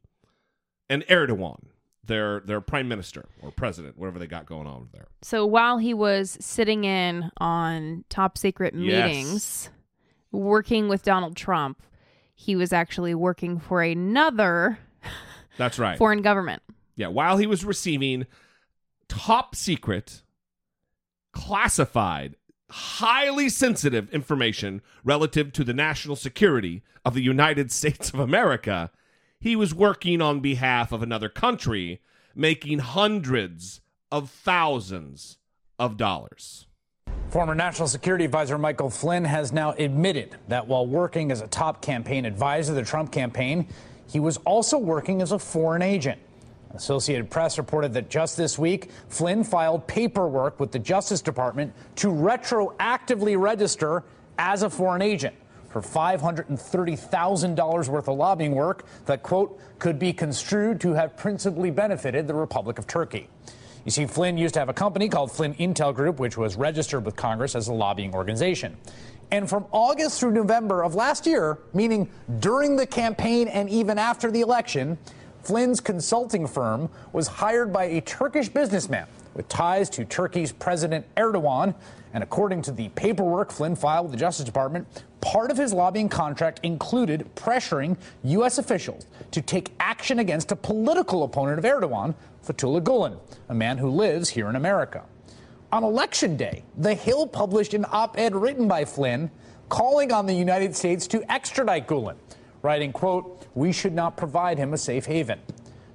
[0.88, 1.66] and Erdogan,
[2.04, 5.08] their their prime minister or president, whatever they got going on there.
[5.22, 9.06] So while he was sitting in on top secret Yes.
[9.08, 9.70] meetings,
[10.30, 11.82] working with Donald Trump,
[12.34, 14.78] he was actually working for another
[15.56, 15.98] That's right.
[15.98, 16.62] foreign government.
[16.96, 18.26] Yeah, while he was receiving
[19.08, 20.22] top secret,
[21.32, 22.36] classified,
[22.70, 28.90] highly sensitive information relative to the national security of the United States of America,
[29.40, 32.00] he was working on behalf of another country,
[32.34, 33.80] making hundreds
[34.12, 35.38] of thousands
[35.78, 36.66] of dollars.
[37.30, 41.80] Former National Security Advisor Michael Flynn has now admitted that while working as a top
[41.80, 43.68] campaign advisor to the Trump campaign,
[44.10, 46.20] he was also working as a foreign agent.
[46.74, 52.08] Associated Press reported that just this week, Flynn filed paperwork with the Justice Department to
[52.08, 54.02] retroactively register
[54.38, 55.34] as a foreign agent
[55.68, 62.26] for $530,000 worth of lobbying work that, quote, could be construed to have principally benefited
[62.26, 63.28] the Republic of Turkey.
[63.84, 67.04] You see, Flynn used to have a company called Flynn Intel Group, which was registered
[67.04, 68.76] with Congress as a lobbying organization.
[69.30, 74.30] And from August through November of last year, meaning during the campaign and even after
[74.30, 74.98] the election,
[75.42, 81.74] Flynn's consulting firm was hired by a Turkish businessman with ties to Turkey's President Erdogan.
[82.12, 86.08] And according to the paperwork Flynn filed with the Justice Department, part of his lobbying
[86.08, 88.58] contract included pressuring U.S.
[88.58, 93.88] officials to take action against a political opponent of Erdogan, Fethullah Gulen, a man who
[93.88, 95.04] lives here in America.
[95.72, 99.30] On election day, The Hill published an op ed written by Flynn
[99.68, 102.16] calling on the United States to extradite Gulen,
[102.62, 105.40] writing, quote, We should not provide him a safe haven.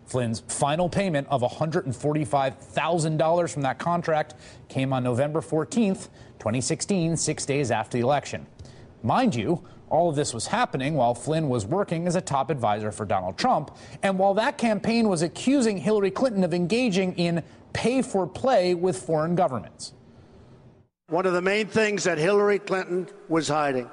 [0.05, 4.35] Flynn's final payment of $145,000 from that contract
[4.69, 6.07] came on November 14th,
[6.39, 8.45] 2016, six days after the election.
[9.05, 12.91] Mind you, all of this was happening while Flynn was working as a top advisor
[12.91, 18.01] for Donald Trump, and while that campaign was accusing Hillary Clinton of engaging in pay
[18.01, 19.93] for play with foreign governments.
[21.09, 23.87] One of the main things that Hillary Clinton was hiding.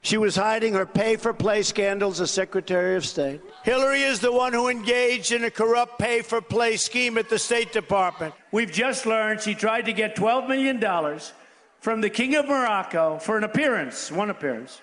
[0.00, 3.40] She was hiding her pay for play scandals as Secretary of State.
[3.62, 7.38] Hillary is the one who engaged in a corrupt pay for play scheme at the
[7.38, 8.34] State Department.
[8.50, 10.80] We've just learned she tried to get $12 million
[11.82, 14.80] from the King of Morocco for an appearance, one appearance.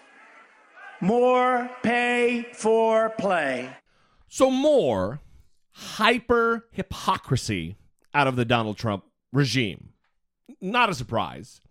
[1.02, 3.74] More pay for play.
[4.28, 5.22] So more
[5.72, 7.78] hyper hypocrisy
[8.14, 9.94] out of the Donald Trump regime.
[10.60, 11.62] Not a surprise.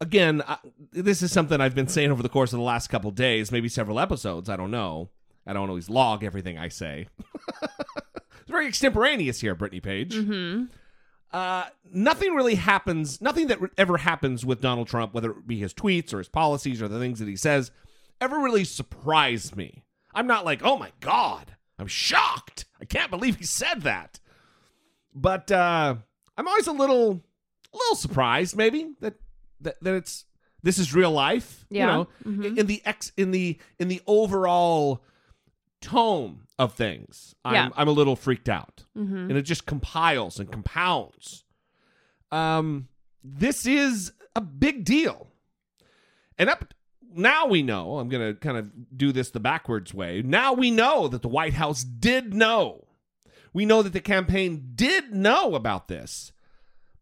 [0.00, 0.58] Again, I,
[0.92, 3.68] this is something I've been saying over the course of the last couple days, maybe
[3.68, 4.48] several episodes.
[4.48, 5.10] I don't know.
[5.44, 7.08] I don't always log everything I say.
[7.62, 10.14] it's very extemporaneous here, Brittany Page.
[10.14, 10.66] Mm-hmm.
[11.32, 13.20] Uh, nothing really happens.
[13.20, 16.80] Nothing that ever happens with Donald Trump, whether it be his tweets or his policies
[16.80, 17.70] or the things that he says,
[18.20, 19.84] ever really surprised me.
[20.14, 22.64] I'm not like, oh my god, I'm shocked.
[22.80, 24.20] I can't believe he said that.
[25.14, 25.96] But uh,
[26.36, 27.22] I'm always a little,
[27.72, 29.14] a little surprised, maybe that
[29.60, 30.24] that, that it's
[30.62, 31.66] this is real life.
[31.70, 31.80] Yeah.
[31.80, 32.58] You know, Mhm.
[32.58, 35.02] in the ex in the in the overall
[35.80, 37.68] tone of things, I'm Yeah.
[37.76, 39.28] I'm a little freaked out, Mhm.
[39.28, 41.44] and it just compiles and compounds.
[42.32, 42.88] Um,
[43.22, 45.28] this is a big deal,
[46.36, 46.74] and up
[47.10, 47.98] now we know.
[47.98, 50.20] I'm gonna kind of do this the backwards way.
[50.22, 52.86] Now we know that the White House did know.
[53.54, 56.32] We know that the campaign did know about this,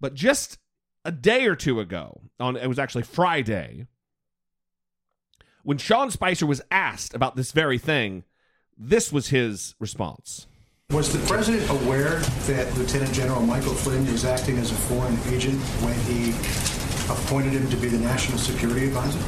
[0.01, 0.59] but just
[1.05, 3.87] a day or two ago, on it was actually Friday,
[5.65, 8.23] when Sean Spicer was asked about this very thing,
[8.77, 10.47] this was his response.
[10.91, 15.59] Was the president aware that Lieutenant General Michael Flynn was acting as a foreign agent
[15.83, 16.31] when he
[17.13, 19.19] appointed him to be the national security advisor?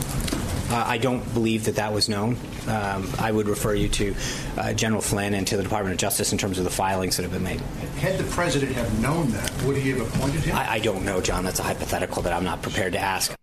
[0.71, 2.37] Uh, I don't believe that that was known.
[2.67, 4.15] Um, I would refer you to
[4.59, 7.23] uh, General Flynn and to the Department of Justice in terms of the filings that
[7.23, 7.61] have been made.
[8.01, 10.55] Had the president have known that, would he have appointed him?
[10.55, 11.43] I, I don't know, John.
[11.43, 13.35] That's a hypothetical that I'm not prepared to ask.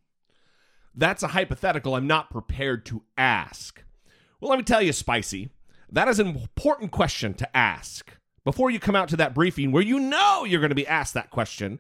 [0.96, 3.84] That's a hypothetical I'm not prepared to ask.
[4.40, 5.50] Well, let me tell you, Spicy,
[5.92, 8.12] that is an important question to ask.
[8.44, 11.16] Before you come out to that briefing where you know you're going to be asked
[11.16, 11.80] that question,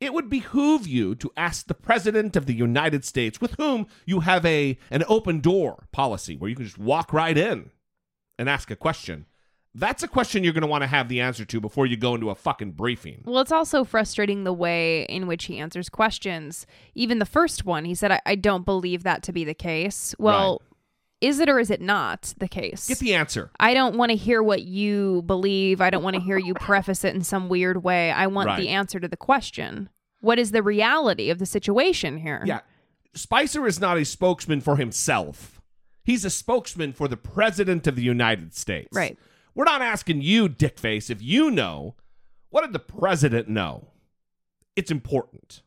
[0.00, 4.20] it would behoove you to ask the President of the United States, with whom you
[4.20, 7.70] have a an open door policy where you can just walk right in
[8.38, 9.26] and ask a question.
[9.74, 12.14] That's a question you're going to want to have the answer to before you go
[12.14, 13.22] into a fucking briefing.
[13.26, 16.66] Well, it's also frustrating the way in which he answers questions.
[16.94, 20.14] Even the first one, he said, I, I don't believe that to be the case.
[20.18, 20.62] Well,
[21.20, 22.88] is it or is it not the case?
[22.88, 23.50] Get the answer.
[23.58, 25.80] I don't want to hear what you believe.
[25.80, 28.10] I don't want to hear you preface it in some weird way.
[28.12, 28.60] I want Right.
[28.60, 29.88] the answer to the question.
[30.20, 32.42] What is the reality of the situation here?
[32.44, 32.60] Yeah.
[33.14, 35.60] Spicer is not a spokesman for himself.
[36.04, 38.88] He's a spokesman for the President of the United States.
[38.92, 39.18] Right.
[39.54, 41.94] We're not asking you, Dickface, if you know.
[42.50, 43.88] What did the President know?
[44.76, 45.62] It's important.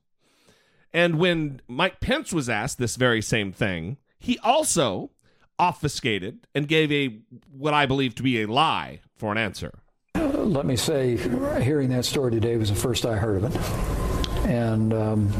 [0.93, 5.11] And when Mike Pence was asked this very same thing, he also
[5.59, 7.19] obfuscated and gave a
[7.51, 9.79] what I believe to be a lie for an answer.
[10.15, 11.17] Let me say,
[11.61, 14.49] hearing that story today was the first I heard of it.
[14.49, 15.33] And um,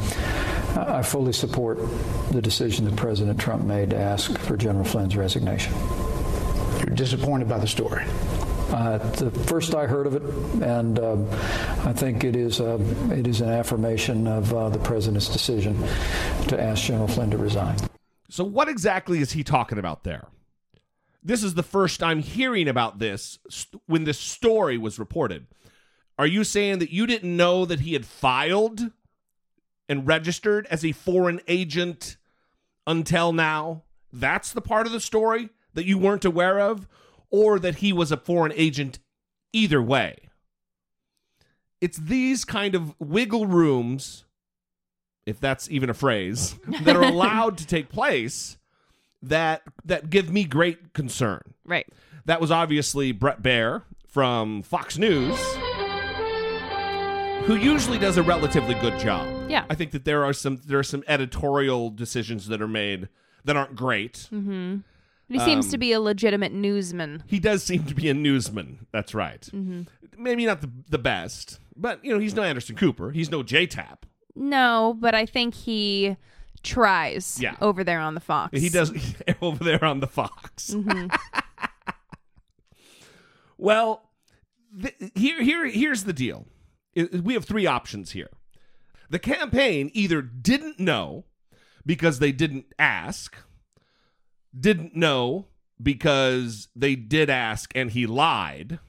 [0.75, 1.79] I I fully support
[2.31, 5.73] the decision that President Trump made to ask for General Flynn's resignation.
[6.77, 8.05] You're disappointed by the story.
[8.71, 10.21] Uh, the first I heard of it,
[10.61, 11.27] and um,
[11.87, 12.77] I think it is uh,
[13.11, 15.75] it is an affirmation of uh, the president's decision
[16.49, 17.77] to ask General Flynn to resign.
[18.29, 20.27] So, what exactly is he talking about there?
[21.21, 25.47] This is the first I'm hearing about this st- when this story was reported.
[26.17, 28.91] Are you saying that you didn't know that he had filed
[29.87, 32.17] and registered as a foreign agent
[32.85, 33.83] until now?
[34.13, 36.87] That's the part of the story that you weren't aware of?
[37.31, 38.99] Or that he was a foreign agent
[39.53, 40.29] either way?
[41.81, 44.25] It's these kind of wiggle rooms,
[45.25, 48.57] if that's even a phrase, that are allowed to take place
[49.21, 51.41] that that give me great concern.
[51.65, 51.87] Right.
[52.25, 55.37] That was obviously Bret Baier from Fox News,
[57.45, 59.27] who usually does a relatively good job.
[59.49, 59.65] Yeah.
[59.69, 63.09] I think that there are some there are some editorial decisions that are made
[63.45, 64.27] that aren't great.
[64.31, 64.77] Mm-hmm.
[65.29, 67.23] He seems Um, to be a legitimate newsman.
[67.27, 68.87] He does seem to be a newsman.
[68.91, 69.41] That's right.
[69.53, 69.87] Mhm.
[70.17, 73.11] Maybe not the the best, but you know he's no Anderson Cooper.
[73.11, 74.05] He's no J Tap.
[74.39, 76.15] No, but I think he
[76.63, 77.55] tries Yeah.
[77.61, 78.59] over there on the Fox.
[78.59, 78.91] He does
[79.41, 80.71] over there on the Fox.
[80.73, 81.13] Mhm.
[83.57, 84.09] Well,
[84.81, 86.47] th- here, here, here's the deal.
[86.95, 88.29] We have three options here.
[89.09, 91.25] The campaign either didn't know
[91.85, 93.35] because they didn't ask,
[94.57, 95.47] didn't know
[95.81, 98.79] because they did ask and he lied,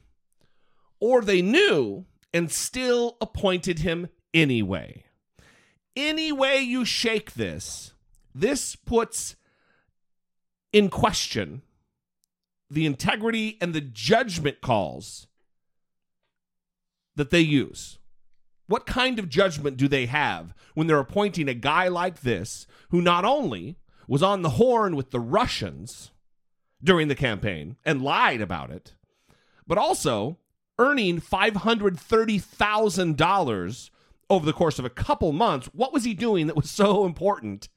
[1.01, 5.05] or they knew and still appointed him anyway.
[5.97, 7.93] Any way you shake this,
[8.35, 9.37] this puts
[10.73, 11.63] in question
[12.71, 15.27] the integrity and the judgment calls
[17.17, 17.99] that they use.
[18.69, 23.01] What kind of judgment do they have when they're appointing a guy like this who
[23.01, 23.77] not only
[24.07, 26.13] was on the horn with the Russians
[26.83, 28.95] during the campaign and lied about it,
[29.67, 30.39] but also
[30.79, 33.91] earning $530,000
[34.31, 35.67] over the course of a couple months?
[35.75, 37.69] What was he doing that was so important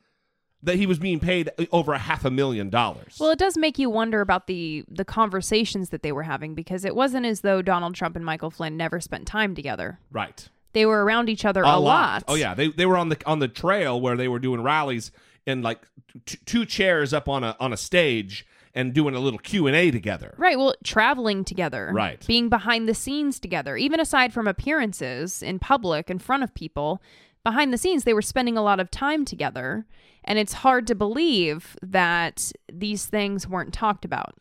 [0.61, 3.17] that he was being paid over a half a million dollars?
[3.19, 6.85] Well, it does make you wonder about the the conversations that they were having because
[6.85, 9.99] it wasn't as though Donald Trump and Michael Flynn never spent time together.
[10.11, 10.47] Right.
[10.71, 12.23] They were around each other a, lot.
[12.27, 15.11] Oh yeah, they they were on the on the trail where they were doing rallies
[15.45, 15.81] in like
[16.25, 19.75] t- two chairs up on a on a stage and doing a little Q and
[19.75, 20.33] A together.
[20.37, 20.57] Right.
[20.57, 21.91] Well, traveling together.
[21.93, 22.25] Right.
[22.25, 23.77] Being behind the scenes together.
[23.77, 27.01] Even aside from appearances in public in front of people,
[27.43, 29.85] behind the scenes, they were spending a lot of time together.
[30.23, 34.35] And it's hard to believe that these things weren't talked about.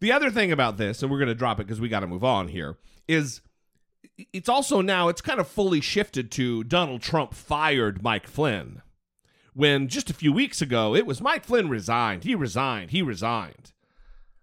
[0.00, 2.06] The other thing about this, and we're going to drop it because we got to
[2.06, 3.42] move on here, is
[4.32, 8.82] it's also now it's kind of fully shifted to Donald Trump fired Mike Flynn.
[9.54, 13.72] When just a few weeks ago it was Mike Flynn resigned, he resigned, he resigned.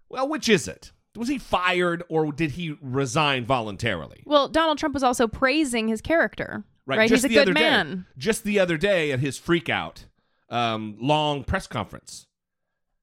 [0.08, 0.92] Well, which is it?
[1.16, 4.22] Was he fired or did he resign voluntarily?
[4.24, 6.64] Well, Donald Trump was also praising his character.
[6.86, 7.08] Right.
[7.08, 8.06] Just He's a good other day- man.
[8.16, 10.04] just the other day at his freakout
[10.48, 12.26] um, long press conference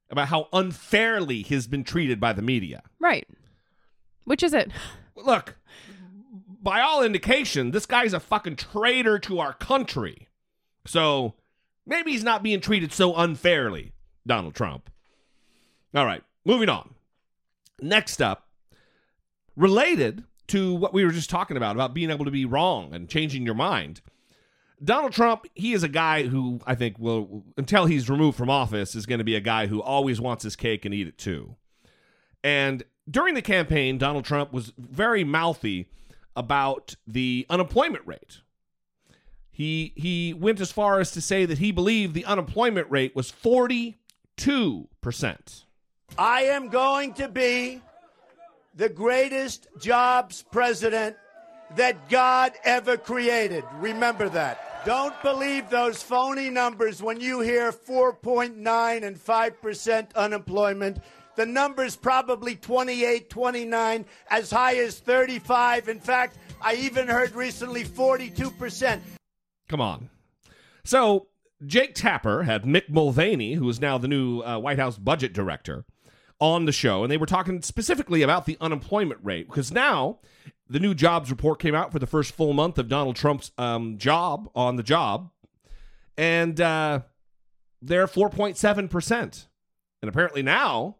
[0.10, 2.84] about how unfairly he's been treated by the media.
[3.00, 3.28] Right.
[4.24, 4.72] Which is it?
[5.16, 5.56] Look,
[6.62, 10.28] by all indication, this guy's a fucking traitor to our country.
[10.88, 11.36] So
[11.86, 13.94] maybe he's not being treated so unfairly,
[14.26, 14.90] Donald Trump.
[15.94, 16.96] All right, moving on.
[17.82, 18.48] Next up,
[19.56, 23.10] related to what we were just talking about, about being able to be wrong and
[23.10, 24.02] changing your mind.
[24.84, 28.94] Donald Trump, he is a guy who I think will, until he's removed from office,
[28.94, 31.56] is going to be a guy who always wants his cake and eat it too.
[32.44, 35.88] And during the campaign, Donald Trump was very mouthy
[36.36, 38.42] about the unemployment rate.
[39.56, 43.32] He he went as far as to say that he believed the unemployment rate was
[43.32, 43.96] 42%.
[46.18, 47.82] I am going to be
[48.76, 51.16] the greatest jobs president
[51.78, 53.64] that God ever created.
[53.76, 54.84] Remember that.
[54.86, 61.00] Don't believe those phony numbers when you hear 4.9 and 5% unemployment.
[61.38, 65.88] The number's probably 28, 29, as high as 35.
[65.88, 69.00] In fact, I even heard recently 42%.
[69.68, 70.10] Come on.
[70.84, 71.28] So,
[71.66, 75.86] Jake Tapper had Mick Mulvaney, who is now the new uh, White House budget director,
[76.40, 80.20] on the show, and they were talking specifically about the unemployment rate because now
[80.70, 83.98] the new jobs report came out for the first full month of Donald Trump's um,
[83.98, 85.30] job on the job,
[86.18, 87.02] and uh,
[87.82, 89.48] they're 4.7%.
[90.02, 90.98] And apparently now,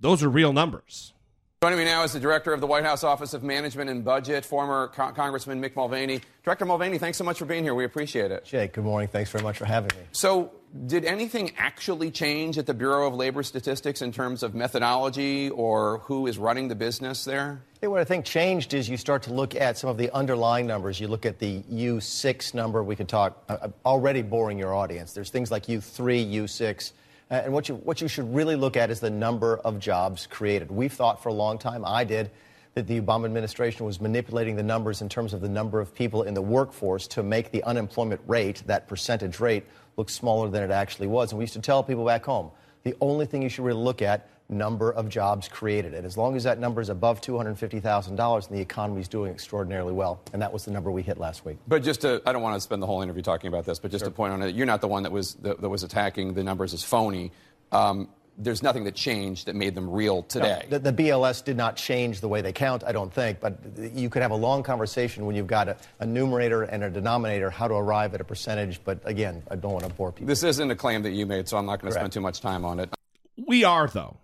[0.00, 1.13] those are real numbers.
[1.62, 4.44] Joining me now is the director of the White House Office of Management and Budget,
[4.44, 6.20] former Co- Congressman Mick Mulvaney.
[6.42, 7.74] Director Mulvaney, thanks so much for being here.
[7.74, 8.44] We appreciate it.
[8.44, 9.08] Jake, good morning.
[9.08, 10.04] Thanks very much for having me.
[10.12, 10.52] So,
[10.84, 16.00] did anything actually change at the Bureau of Labor Statistics in terms of methodology or
[16.00, 17.62] who is running the business there?
[17.80, 21.00] What I think changed is you start to look at some of the underlying numbers.
[21.00, 22.82] You look at the U6 number.
[22.82, 25.14] We could talk, uh, already boring your audience.
[25.14, 26.92] There's things like U3, U6.
[27.30, 30.26] Uh, and what you, what you should really look at is the number of jobs
[30.26, 30.70] created.
[30.70, 32.30] We've thought for a long time, I did,
[32.74, 36.24] that the Obama administration was manipulating the numbers in terms of the number of people
[36.24, 39.64] in the workforce to make the unemployment rate, that percentage rate,
[39.96, 41.30] look smaller than it actually was.
[41.32, 42.50] And we used to tell people back home
[42.82, 45.94] the only thing you should really look at number of jobs created.
[45.94, 49.92] And as long as that number is above $250,000, then the economy is doing extraordinarily
[49.92, 50.20] well.
[50.32, 51.58] And that was the number we hit last week.
[51.66, 53.90] But just to, I don't want to spend the whole interview talking about this, but
[53.90, 54.10] just sure.
[54.10, 56.44] to point on it, you're not the one that was, that, that was attacking the
[56.44, 57.32] numbers as phony.
[57.72, 60.66] Um, there's nothing that changed that made them real today.
[60.68, 63.58] No, the, the, BLS did not change the way they count, I don't think, but
[63.78, 67.48] you could have a long conversation when you've got a, a, numerator and a denominator
[67.48, 70.26] how to arrive at a percentage, but again, I don't want to bore people.
[70.26, 72.40] This isn't a claim that you made, so I'm not going to spend too much
[72.40, 72.90] time on it.
[73.36, 74.16] We are, though.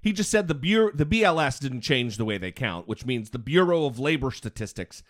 [0.00, 3.30] He just said the Bureau, the BLS didn't change the way they count, which means
[3.30, 5.02] the Bureau of Labor Statistics,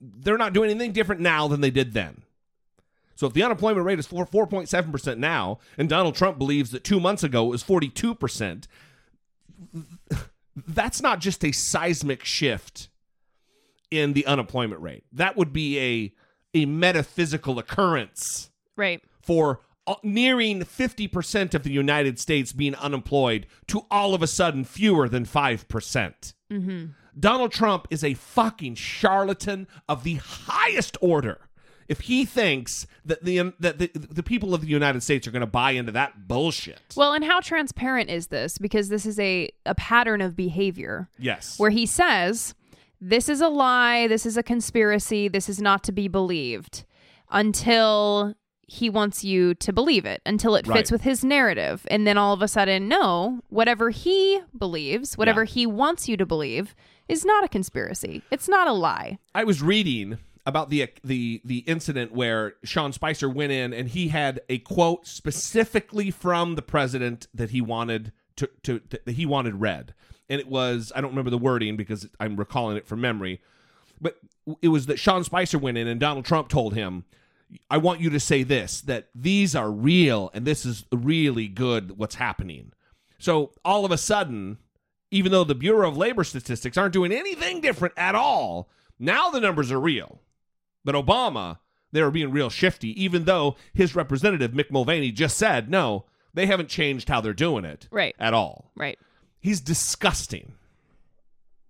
[0.00, 2.22] they're not doing anything different now than they did then.
[3.14, 6.98] So if the unemployment rate is 4, 4.7% now, and Donald Trump believes that two
[6.98, 8.64] months ago it was 42%,
[10.66, 12.88] that's not just a seismic shift
[13.90, 15.04] in the unemployment rate.
[15.12, 16.12] That would be a
[16.54, 18.50] a metaphysical occurrence.
[18.76, 19.02] Right.
[19.20, 19.60] For
[20.02, 25.24] nearing 50% of the United States being unemployed to all of a sudden fewer than
[25.24, 25.68] 5%.
[25.68, 26.84] percent mm hmm
[27.18, 31.40] Donald Trump is a fucking charlatan of the highest order
[31.88, 35.40] if he thinks that the that the, the people of the United States are going
[35.40, 36.80] to buy into that bullshit.
[36.96, 38.56] Well, and how transparent is this?
[38.56, 41.10] Because this is a a pattern of behavior.
[41.18, 41.58] Yes.
[41.58, 42.54] Where he says,
[42.98, 46.84] "This is a lie, this is a conspiracy, this is not to be believed."
[47.30, 48.34] Until
[48.72, 50.92] he wants you to believe it until it fits right.
[50.92, 51.86] with his narrative.
[51.90, 55.50] And then all of a sudden, no, whatever he believes, whatever yeah.
[55.50, 56.74] he wants you to believe,
[57.06, 58.22] is not a conspiracy.
[58.30, 59.18] It's not a lie.
[59.34, 60.16] I was reading
[60.46, 65.06] about the the the incident where Sean Spicer went in and he had a quote
[65.06, 69.92] specifically from the president that he wanted to, to, to that he wanted read,
[70.30, 73.42] and it was I don't remember the wording because I'm recalling it from memory,
[74.00, 74.16] but
[74.62, 77.04] it was that Sean Spicer went in and Donald Trump told him.
[77.70, 81.98] I want you to say this that these are real and this is really good
[81.98, 82.72] what's happening.
[83.18, 84.58] So all of a sudden,
[85.10, 89.40] even though the Bureau of Labor Statistics aren't doing anything different at all, now the
[89.40, 90.20] numbers are real.
[90.84, 91.58] But Obama,
[91.92, 96.46] they were being real shifty, even though his representative, Mick Mulvaney, just said, no, they
[96.46, 98.16] haven't changed how they're doing it right.
[98.18, 98.70] at all.
[98.74, 98.98] Right.
[99.40, 100.54] He's disgusting.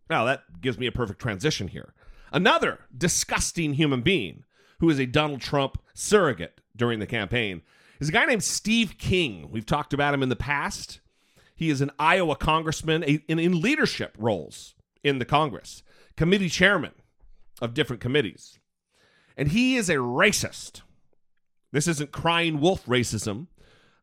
[0.09, 1.95] Now, that gives me a perfect transition here.
[2.33, 4.45] Another disgusting human being
[4.83, 7.62] who is a Donald Trump surrogate during the campaign
[8.01, 9.49] is a guy named Steve King.
[9.49, 10.99] We've talked about him in the past.
[11.55, 14.74] He is an Iowa congressman in, leadership roles
[15.05, 15.85] in the Congress,
[16.16, 16.91] committee chairman
[17.61, 18.59] of different committees
[19.37, 20.83] and he is a racist.
[21.70, 23.47] This isn't crying wolf racism.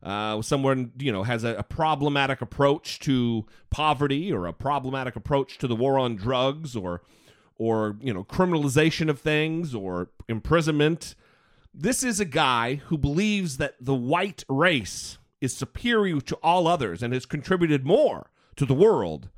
[0.02, 5.58] Uh, someone you know has a, a, problematic approach to poverty or a problematic approach
[5.58, 7.02] to the war on drugs or
[7.60, 11.14] or you know criminalization of things or imprisonment.
[11.74, 17.02] This is a guy who believes that the white race is superior to all others
[17.02, 19.28] and has contributed more to the world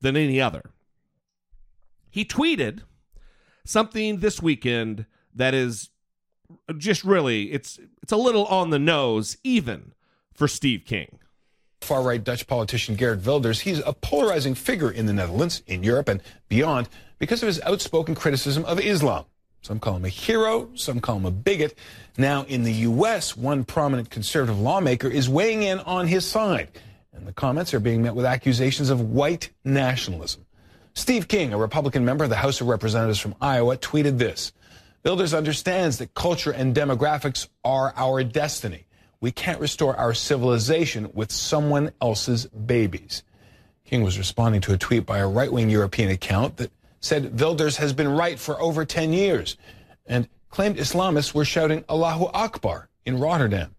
[0.00, 0.70] than any other.
[2.10, 2.80] He tweeted
[3.66, 5.90] something this weekend that is
[6.78, 9.92] just really it's it's a little on the nose even
[10.32, 11.18] for Steve King.
[11.82, 16.08] Far right Dutch politician Geert Wilders, he's a polarizing figure in the Netherlands, in Europe,
[16.08, 19.24] and beyond because of his outspoken criticism of Islam.
[19.62, 21.76] Some call him a hero, some call him a bigot.
[22.16, 26.68] Now, in the U.S., one prominent conservative lawmaker is weighing in on his side,
[27.12, 30.46] and the comments are being met with accusations of white nationalism.
[30.94, 34.52] Steve King, a Republican member of the House of Representatives from Iowa, tweeted this
[35.04, 38.86] Wilders understands that culture and demographics are our destiny.
[39.20, 43.22] We can't restore our civilization with someone else's babies.
[43.84, 46.72] King was responding to a tweet by a right wing European account that
[47.06, 49.56] said Wilders has been right for over 10 years
[50.06, 53.74] and claimed Islamists were shouting Allahu Akbar in Rotterdam.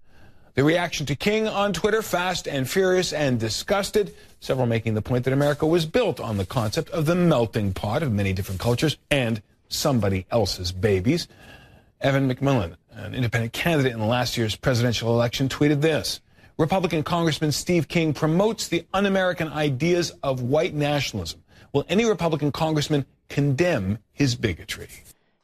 [0.55, 5.25] The reaction to King on Twitter, fast and furious and disgusted, several making the point
[5.25, 8.97] that America was built on the concept of the melting pot of many different cultures
[9.11, 11.27] and somebody else's babies.
[12.01, 16.21] Evan McMullin, an independent candidate in last year's presidential election, tweeted this.
[16.57, 21.43] Republican Congressman Steve King promotes the un American ideas of white nationalism.
[21.73, 24.89] Will any Republican congressman condemn his bigotry?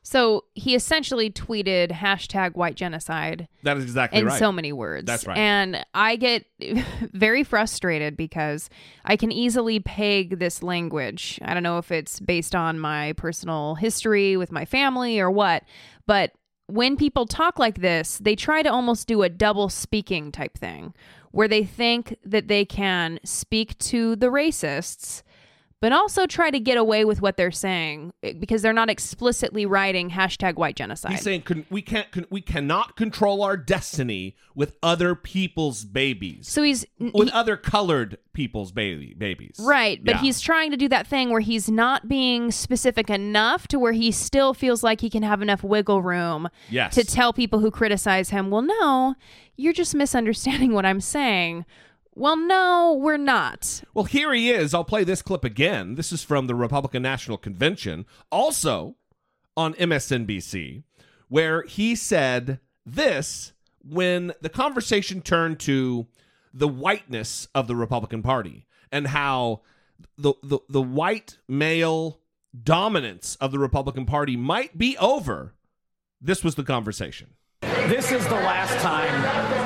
[0.06, 3.48] So he essentially tweeted hashtag white genocide.
[3.64, 4.38] That is exactly in right.
[4.38, 5.06] so many words.
[5.08, 5.38] That's right.
[5.38, 6.46] And I get
[7.14, 8.70] very frustrated because
[9.06, 11.40] I can easily peg this language.
[11.42, 15.64] I don't know if it's based on my personal history with my family or what,
[16.06, 16.34] but
[16.68, 20.94] when people talk like this, they try to almost do a double speaking type thing
[21.32, 25.24] where they think that they can speak to the racists
[25.84, 29.66] but also try to get away with what they're saying eh, because they're not explicitly
[29.66, 31.12] writing hashtag white genocide.
[31.12, 36.48] He's saying we can't we cannot control our destiny with other people's babies.
[36.48, 39.58] So he's with other colored people's baby babies.
[39.60, 40.22] Right, but Yeah.
[40.22, 44.10] he's trying to do that thing where he's not being specific enough to where he
[44.14, 46.96] still feels like he can have enough wiggle room Yes.
[46.96, 49.16] to tell people who criticize him, well, no,
[49.58, 51.66] you're just misunderstanding what I'm saying.
[52.16, 53.84] Well, no, we're not.
[53.94, 54.74] Well, here he is.
[54.74, 55.96] I'll play this clip again.
[55.96, 58.96] This is from the Republican National Convention, also
[59.58, 60.84] on MSNBC,
[61.28, 63.54] where he said this
[63.84, 66.08] when the conversation turned to
[66.54, 69.62] the whiteness of the Republican Party and how
[70.18, 72.20] the the, the white male
[72.64, 75.56] dominance of the Republican Party might be over.
[76.22, 77.34] This was the conversation.
[77.88, 79.12] This is the last time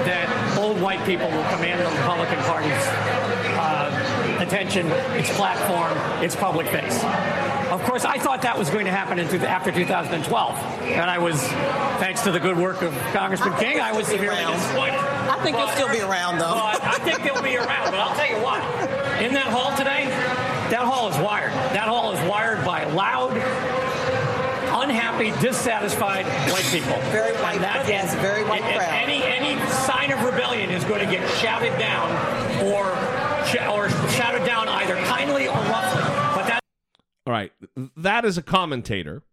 [0.05, 2.71] that old white people will command the Republican Party's
[3.53, 7.03] uh, attention, its platform, its public face.
[7.69, 11.39] Of course, I thought that was going to happen in after 2012, and I was,
[11.99, 14.97] thanks to the good work of Congressman King, I was severely disappointed.
[14.97, 16.55] I think he'll still be around, though.
[16.55, 18.63] But I think they'll be around, but I'll tell you what.
[19.21, 20.05] In that hall today,
[20.69, 21.51] that hall is wired.
[21.73, 23.33] That hall is wired by loud,
[24.83, 26.97] unhappy, dissatisfied white people.
[27.11, 27.55] Very white.
[27.55, 28.93] And that Yes, very white and- and crowd.
[28.93, 32.09] Any any sign of rebellion is going to get shouted down,
[32.63, 32.85] or
[33.45, 36.01] sh- or shouted down either kindly or roughly.
[36.35, 36.59] But that.
[37.25, 37.51] All right.
[37.95, 39.23] That is a commentator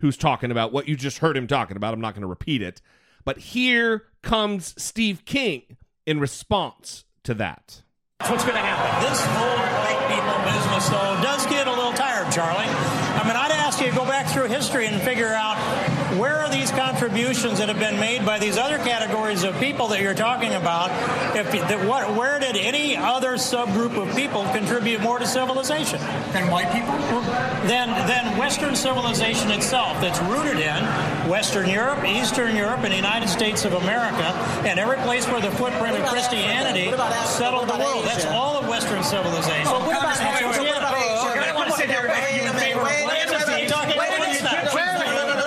[0.00, 1.94] who's talking about what you just heard him talking about.
[1.94, 2.80] I'm not going to repeat it.
[3.24, 5.76] But here comes Steve King
[6.06, 7.82] in response to that.
[8.18, 9.08] That's what's going to happen.
[9.08, 12.66] This whole white people business, though, does get a little tired, Charlie.
[14.32, 15.56] Through history and figure out
[16.18, 20.00] where are these contributions that have been made by these other categories of people that
[20.00, 20.90] you're talking about.
[21.36, 26.00] If that, what, where did any other subgroup of people contribute more to civilization?
[26.32, 26.92] Than white people?
[27.68, 30.84] Than than Western civilization itself, that's rooted in
[31.28, 34.24] Western Europe, Eastern Europe, and the United States of America,
[34.66, 36.90] and every place where the footprint of Christianity
[37.26, 38.04] settled the world.
[38.04, 39.64] That's all of Western civilization.
[39.70, 40.46] Well, what about Asia?
[40.48, 41.40] What about Asia?
[41.40, 43.32] I don't want to sit here and argue in favor of Wait a one minute,
[43.32, 43.66] entity.
[43.68, 44.42] talking Wait a about minute.
[44.42, 44.72] that.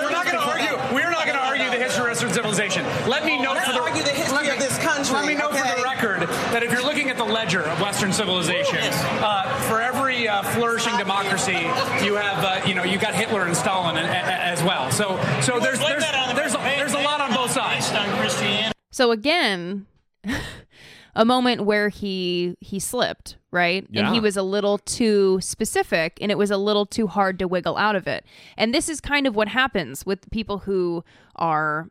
[0.02, 0.94] We're not going to argue.
[0.94, 2.84] We're not going to argue the history of Western civilization.
[3.08, 5.34] Let me note Let's for the argue the history me- of this country, Let me
[5.34, 6.20] note for the record
[6.52, 8.78] that if you're looking at the ledger of Western civilization,
[9.24, 11.60] uh, for every uh, flourishing democracy,
[12.04, 14.90] you have uh, you know you got Hitler and Stalin a- a- as well.
[14.90, 17.88] So so there's Blame there's the- there's a, there's a lot on both sides.
[17.90, 18.72] Based on Christianity.
[18.92, 19.86] So again,
[21.14, 23.86] a moment where he he slipped, right?
[23.94, 27.48] And he was a little too specific and it was a little too hard to
[27.48, 28.24] wiggle out of it.
[28.56, 31.02] And this is kind of what happens with people who
[31.36, 31.88] are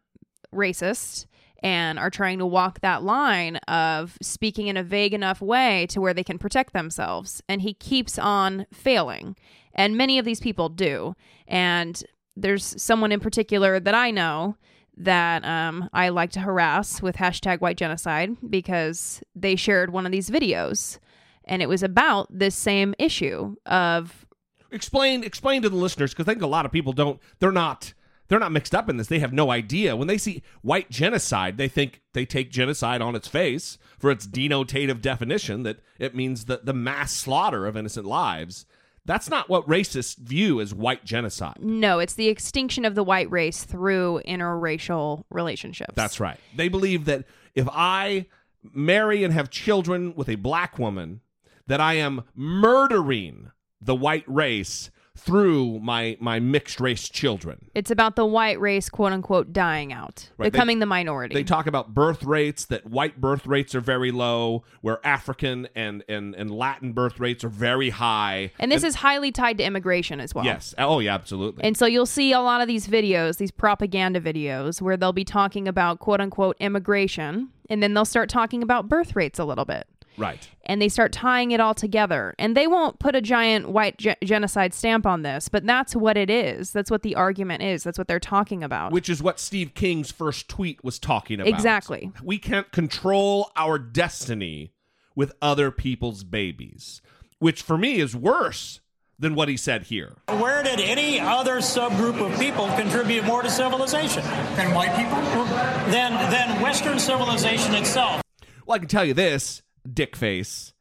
[0.55, 1.25] racist
[1.61, 6.01] and are trying to walk that line of speaking in a vague enough way to
[6.01, 7.41] where they can protect themselves.
[7.49, 9.35] And he keeps on failing.
[9.73, 11.15] And many of these people do.
[11.47, 12.03] And
[12.35, 14.57] there's someone in particular that I know
[14.97, 20.11] that um, I like to harass with hashtag white genocide because they shared one of
[20.11, 20.99] these videos
[21.45, 24.25] and it was about this same issue of
[24.71, 27.93] explain explain to the listeners because I think a lot of people don't they're not
[28.27, 29.07] they're not mixed up in this.
[29.07, 29.95] They have no idea.
[29.95, 34.25] When they see white genocide, they think they take genocide on its face for its
[34.27, 38.65] denotative definition that it means the, the mass slaughter of innocent lives.
[39.05, 41.57] That's not what racists view as white genocide.
[41.59, 45.93] no, it's the extinction of the white race through interracial relationships.
[45.95, 46.39] That's right.
[46.55, 48.25] They believe that if I
[48.73, 51.21] marry and have children with a black woman,
[51.67, 57.65] that I am murdering the white race through my my mixed race children.
[57.73, 61.33] It's about the white race, quote unquote, dying out, Right, they- becoming the minority.
[61.33, 66.03] They talk about birth rates that white birth rates are very low, where African and
[66.09, 68.51] and, and Latin birth rates are very high.
[68.59, 70.45] and this is highly tied to immigration as well.
[70.45, 71.63] yes, oh yeah, absolutely.
[71.63, 75.23] And so you'll see a lot of these videos, these propaganda videos, where they'll be
[75.25, 79.65] talking about quote unquote immigration, and then they'll start talking about birth rates a little
[79.65, 79.87] bit.
[80.17, 80.47] Right.
[80.65, 82.33] And they start tying it all together.
[82.39, 86.17] And they won't put a giant white ge- genocide stamp on this, but that's what
[86.17, 86.71] it is.
[86.71, 87.83] That's what the argument is.
[87.83, 88.91] That's what they're talking about.
[88.91, 91.53] Which is what Steve King's first tweet was talking about.
[91.53, 92.11] Exactly.
[92.23, 94.71] We can't control our destiny
[95.15, 97.01] with other people's babies,
[97.39, 98.81] which for me is worse
[99.17, 100.17] than what he said here.
[100.27, 104.23] Where did any other subgroup of people contribute more to civilization?
[104.55, 105.45] Than white people?
[105.91, 108.21] Than, than Western civilization itself.
[108.65, 110.73] Well, I can tell you this, dickface.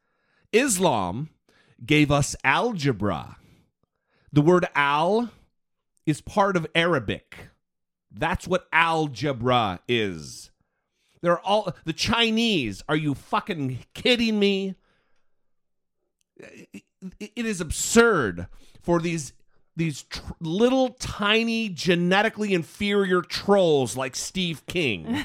[0.52, 1.30] Islam
[1.84, 3.36] gave us algebra.
[4.32, 5.30] The word al
[6.06, 7.36] is part of Arabic.
[8.10, 10.50] That's what algebra is.
[11.22, 12.82] They're all the Chinese.
[12.88, 14.74] Are you fucking kidding me?
[16.36, 16.84] It-
[17.20, 18.46] it is absurd
[18.82, 19.32] for these
[19.76, 25.24] these tr- little tiny genetically inferior trolls like Steve King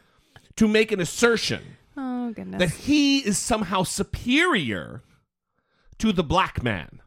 [0.56, 1.75] to make an assertion
[2.28, 2.58] oh, goodness.
[2.58, 5.02] that he is somehow superior
[5.98, 7.00] to the black man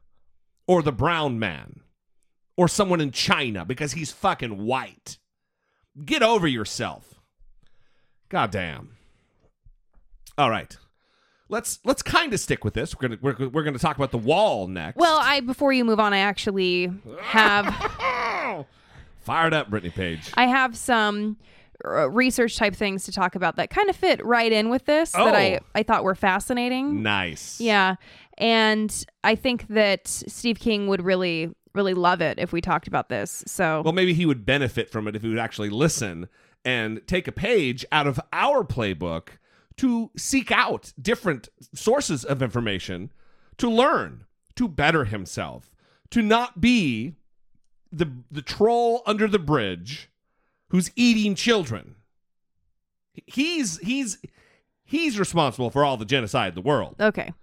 [0.68, 1.82] or the brown man
[2.58, 5.18] or someone in China because he's fucking white.
[6.06, 7.22] Get over yourself.
[8.30, 8.98] God damn.
[10.38, 10.76] All right.
[11.52, 12.96] Let's let's kind of stick with this.
[12.96, 14.98] We're gonna we're, we're gonna talk about the wall next.
[14.98, 16.92] well, I before you move on, I actually
[17.22, 17.66] have
[19.30, 20.32] Fired up, Brittany Page.
[20.34, 21.38] I have some
[21.86, 25.12] Uh, research type things to talk about that kind of fit right in with this
[25.14, 25.66] that I Oh.
[25.76, 27.02] I thought were fascinating.
[27.04, 27.60] Nice.
[27.62, 27.96] Yeah.
[28.38, 33.10] And I think that Steve King would really, really love it if we talked about
[33.10, 33.44] this.
[33.48, 36.28] So, Well, maybe he would benefit from it if he would actually listen
[36.66, 39.30] and take a page out of our playbook
[39.78, 43.12] to seek out different sources of information
[43.58, 44.26] to learn,
[44.56, 45.74] to better himself,
[46.12, 47.16] to not be
[47.92, 50.10] the the troll under the bridge
[50.70, 51.96] who's eating children.
[53.26, 54.18] He's he's
[54.84, 56.96] he's responsible for all the genocide in the world.
[57.00, 57.34] okay.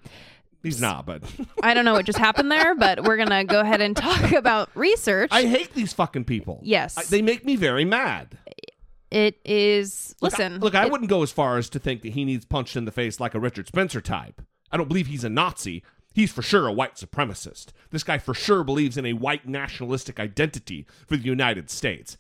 [0.63, 1.23] He's not, but
[1.63, 4.33] I don't know what just happened there, but we're going to go ahead and talk
[4.33, 5.29] about research.
[5.31, 6.59] I hate these fucking people.
[6.65, 6.99] Yes.
[6.99, 8.37] I- they make me very mad.
[9.13, 10.61] it is, Look, I- listen.
[10.61, 12.85] look, I it- wouldn't go as far as to think that he needs punched in
[12.85, 14.43] the face like a Richard Spencer type.
[14.73, 15.85] I don't believe he's a Nazi.
[16.15, 17.67] He's for sure a white supremacist.
[17.91, 22.17] This guy for sure believes in a white nationalistic identity for the United States.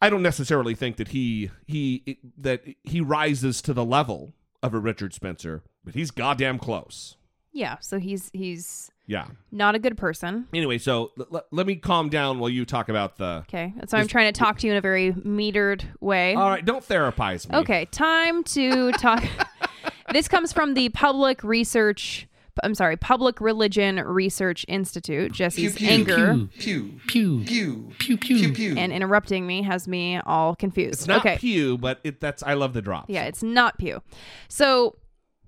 [0.00, 4.78] I don't necessarily think that he he that he rises to the level of a
[4.78, 7.16] Richard Spencer, but he's goddamn close.
[7.52, 7.78] Yeah.
[7.80, 9.28] So he's, he's Yeah.
[9.50, 10.46] not a good person.
[10.52, 13.44] Anyway, so l- l- let me calm down while you talk about the.
[13.48, 13.72] Okay.
[13.88, 16.34] So I'm trying to talk to you in a very metered way.
[16.34, 17.56] All right, don't therapize me.
[17.56, 19.24] Okay, time to talk.
[20.12, 22.26] this comes from the Public Research.
[22.62, 25.32] I'm sorry, Public Religion Research Institute.
[25.32, 28.74] Jesse's anger pew, pew, pew, pew, pew, pew.
[28.76, 31.00] and interrupting me has me all confused.
[31.00, 33.06] It's not okay, pew, but it, that's I love the drop.
[33.08, 34.02] yeah, it's not Pew.
[34.48, 34.96] So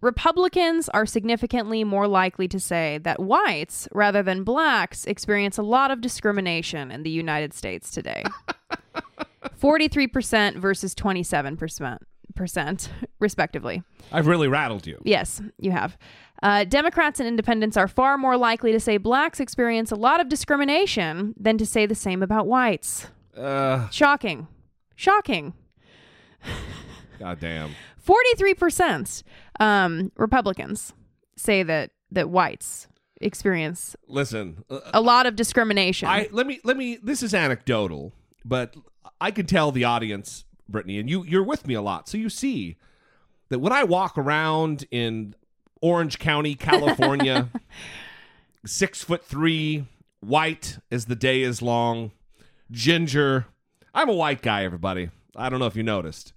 [0.00, 5.90] Republicans are significantly more likely to say that whites, rather than blacks, experience a lot
[5.90, 8.22] of discrimination in the United States today.
[9.60, 11.98] 43% versus 27%,
[12.34, 13.82] percent, respectively.
[14.12, 15.00] I've really rattled you.
[15.04, 15.96] Yes, you have.
[16.42, 20.28] Uh, Democrats and independents are far more likely to say blacks experience a lot of
[20.28, 23.08] discrimination than to say the same about whites.
[23.36, 24.46] Uh, Shocking.
[24.94, 25.54] Shocking.
[27.18, 27.74] goddamn.
[28.06, 29.22] 43%
[29.60, 30.92] um, Republicans
[31.36, 32.88] say that, that whites
[33.20, 36.08] experience Listen, uh, a lot of discrimination.
[36.08, 36.98] I let me let me.
[37.02, 38.12] This is anecdotal,
[38.44, 38.76] but
[39.20, 42.28] I can tell the audience, Brittany, and you you're with me a lot, so you
[42.28, 42.76] see
[43.48, 45.34] that when I walk around in
[45.80, 47.48] Orange County, California,
[48.66, 49.86] six foot three
[50.20, 52.12] white as the day is long,
[52.70, 53.46] ginger.
[53.94, 55.10] I'm a white guy, everybody.
[55.36, 56.32] I don't know if you noticed.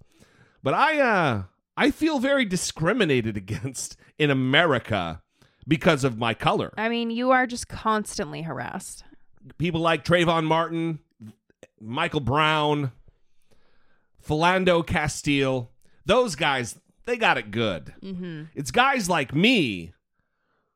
[0.63, 1.43] But I uh
[1.77, 5.21] I feel very discriminated against in America
[5.67, 6.73] because of my color.
[6.77, 9.03] I mean, you are just constantly harassed.
[9.57, 10.99] People like Trayvon Martin,
[11.79, 12.91] Michael Brown,
[14.25, 15.71] Philando Castile,
[16.05, 17.93] those guys, they got it good.
[18.01, 18.43] Mm-hmm.
[18.55, 19.93] It's guys like me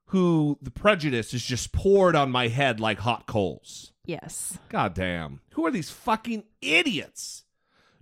[0.08, 3.92] who the prejudice is just poured on my head like hot coals.
[4.06, 4.58] Yes.
[4.70, 5.42] God damn.
[5.54, 7.44] Who are these fucking idiots?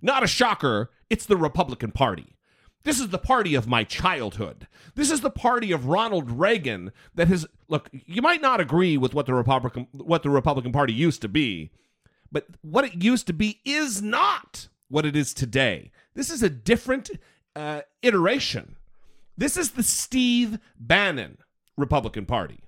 [0.02, 2.36] Not a shocker, it's the Republican Party.
[2.84, 4.68] This is the party of my childhood.
[4.94, 9.14] This is the party of Ronald Reagan that has look, you might not agree with
[9.14, 11.70] what the Republican what the Republican Party used to be,
[12.30, 15.92] but what it used to be is not what it is today.
[16.14, 17.10] This is a different
[17.56, 18.76] uh, iteration.
[19.36, 21.38] This is the Steve Bannon
[21.76, 22.60] Republican Party.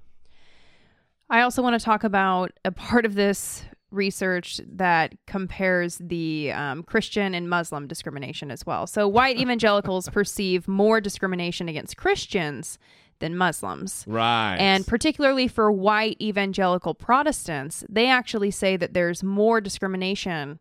[1.29, 6.83] I also want to talk about a part of this research that compares the um,
[6.83, 8.87] Christian and Muslim discrimination as well.
[8.87, 12.79] So, white evangelicals perceive more discrimination against Christians
[13.19, 14.05] than Muslims.
[14.07, 14.57] Right.
[14.57, 20.59] And particularly for white evangelical Protestants, they actually say that there's more discrimination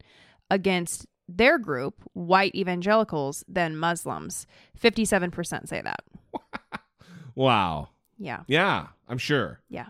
[0.50, 4.46] against their group, white evangelicals, than Muslims.
[4.80, 6.04] 57% say that.
[7.36, 7.90] Wow.
[8.18, 8.44] Yeah.
[8.48, 9.60] Yeah, I'm sure.
[9.70, 9.88] Yeah.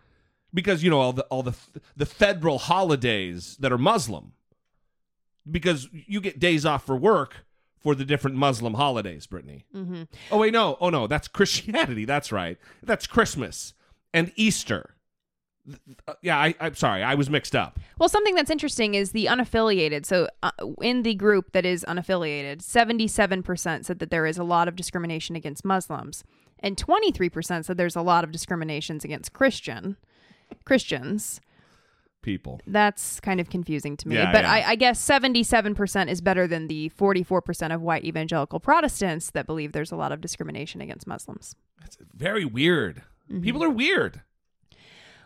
[0.53, 1.53] Because you know all the all the
[1.95, 4.33] the federal holidays that are Muslim.
[5.49, 7.45] Because you get days off for work
[7.77, 9.65] for the different Muslim holidays, Brittany.
[9.75, 10.03] Mm-hmm.
[10.31, 10.77] Oh wait, no.
[10.81, 12.05] Oh no, that's Christianity.
[12.05, 12.57] That's right.
[12.81, 13.73] That's Christmas
[14.13, 14.94] and Easter.
[16.07, 17.79] Uh, yeah, I, I'm sorry, I was mixed up.
[17.97, 20.05] Well, something that's interesting is the unaffiliated.
[20.05, 20.51] So, uh,
[20.81, 25.35] in the group that is unaffiliated, 77% said that there is a lot of discrimination
[25.35, 26.23] against Muslims,
[26.59, 29.97] and 23% said there's a lot of discriminations against Christian
[30.65, 31.41] Christians.
[32.21, 32.59] People.
[32.65, 34.15] That's kind of confusing to me.
[34.15, 34.51] Yeah, but yeah.
[34.51, 39.73] I, I guess 77% is better than the 44% of white evangelical Protestants that believe
[39.73, 41.55] there's a lot of discrimination against Muslims.
[41.79, 43.03] That's very weird.
[43.41, 44.21] People are weird.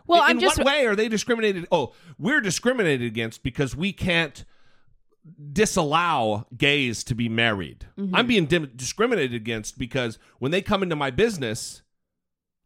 [0.06, 1.66] Well, in I'm just what way are they discriminated?
[1.70, 4.44] Oh, we're discriminated against because we can't
[5.52, 7.86] disallow gays to be married.
[7.98, 8.10] Mhm.
[8.14, 11.82] I'm being dim- discriminated against because when they come into my business,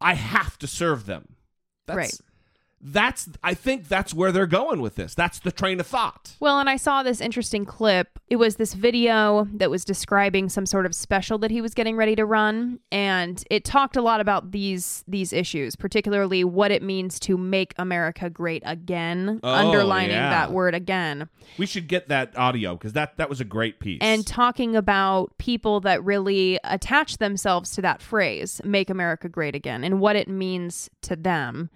[0.01, 1.35] I have to serve them.
[1.85, 2.13] That's, Right.
[2.87, 3.27] That's.
[3.43, 5.15] I think that's where they're going with this.
[5.15, 6.35] That's the train of thought.
[6.39, 8.19] Well, and I saw this interesting clip.
[8.27, 11.95] It was this video that was describing some sort of special that he was getting
[11.95, 16.83] ready to run, and it talked a lot about these these issues, particularly what it
[16.83, 20.29] means to make America great again, Oh, underlining yeah.
[20.29, 21.27] that word again,
[21.57, 23.99] We should get that audio because that that was a great piece.
[24.01, 29.83] and talking about people that really attach themselves to that phrase, make America great again,
[29.83, 31.71] and what it means to them.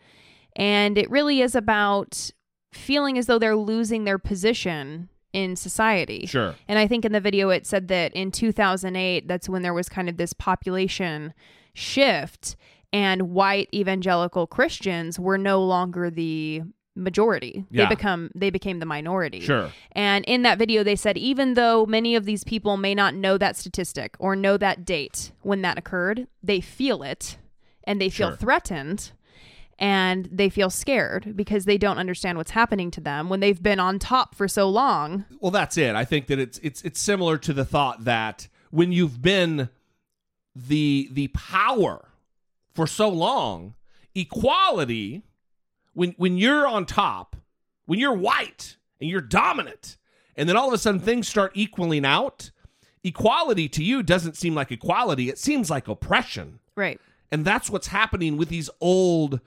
[0.60, 2.32] And it really is about
[2.74, 6.26] feeling as though they're losing their position in society.
[6.28, 6.54] Sure.
[6.68, 9.88] And I think in the video it said that in 2008, that's when there was
[9.90, 11.34] kind of this population
[11.74, 12.56] shift,
[12.92, 16.64] and white evangelical Christians were no longer the
[16.96, 17.64] majority.
[17.70, 17.86] Yeah.
[17.86, 19.40] They become they became the minority.
[19.42, 19.72] Sure.
[19.94, 23.38] And in that video they said even though many of these people may not know
[23.38, 27.38] that statistic or know that date when that occurred, they feel it
[27.86, 28.38] and they feel Sure.
[28.38, 29.12] threatened
[29.80, 33.80] and they feel scared because they don't understand what's happening to them when they've been
[33.80, 35.26] on top for so long.
[35.40, 35.96] Well, that's it.
[35.96, 39.70] I think that it's it's it's similar to the thought that when you've been
[40.54, 42.10] the the power
[42.76, 43.76] for so long,
[44.14, 45.24] equality
[45.94, 47.38] when when you're on top,
[47.86, 49.96] when you're white and you're dominant,
[50.36, 52.52] and then all of a sudden things start equaling out,
[53.02, 55.30] equality to you doesn't seem like equality.
[55.30, 56.60] It seems like oppression.
[56.76, 57.00] Right.
[57.32, 59.40] And that's what's happening with these old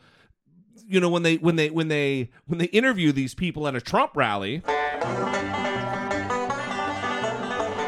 [0.89, 3.81] you know when they when they when they when they interview these people at a
[3.81, 4.63] Trump rally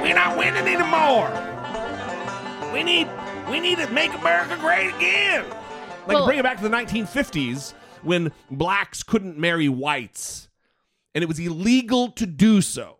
[0.02, 1.30] we're not winning anymore.
[2.72, 3.08] We need
[3.50, 5.44] we need to make America great again.
[6.06, 7.72] Like Well- bring it back to the 1950s
[8.02, 10.48] when blacks couldn't marry whites
[11.14, 12.98] and it was illegal to do so.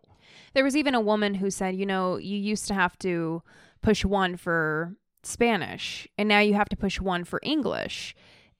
[0.54, 3.42] There was even a woman who said, you know, you used to have to
[3.82, 8.14] push one for Spanish, and now you have to push one for English.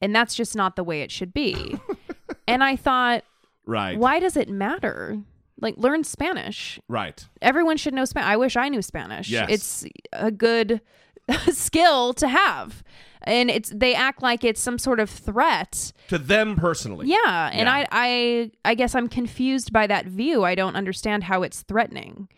[0.05, 1.79] And that's just not the way it should be.
[2.47, 3.25] and I thought,
[3.65, 3.99] Right.
[3.99, 5.19] why does it matter?
[5.61, 6.79] Like, learn Spanish.
[6.89, 7.25] Right.
[7.41, 8.29] Everyone should know Spanish.
[8.29, 9.31] I wish I knew Spanish.
[9.31, 9.49] Yes.
[9.51, 10.83] It's a good
[11.51, 12.83] skill to have.
[13.23, 15.93] And it's they act like it's some sort of threat.
[16.09, 17.07] To them personally.
[17.09, 17.73] Yeah, and Yeah.
[17.73, 20.45] I I I guess I'm confused by that view.
[20.45, 22.29] I don't understand how it's threatening.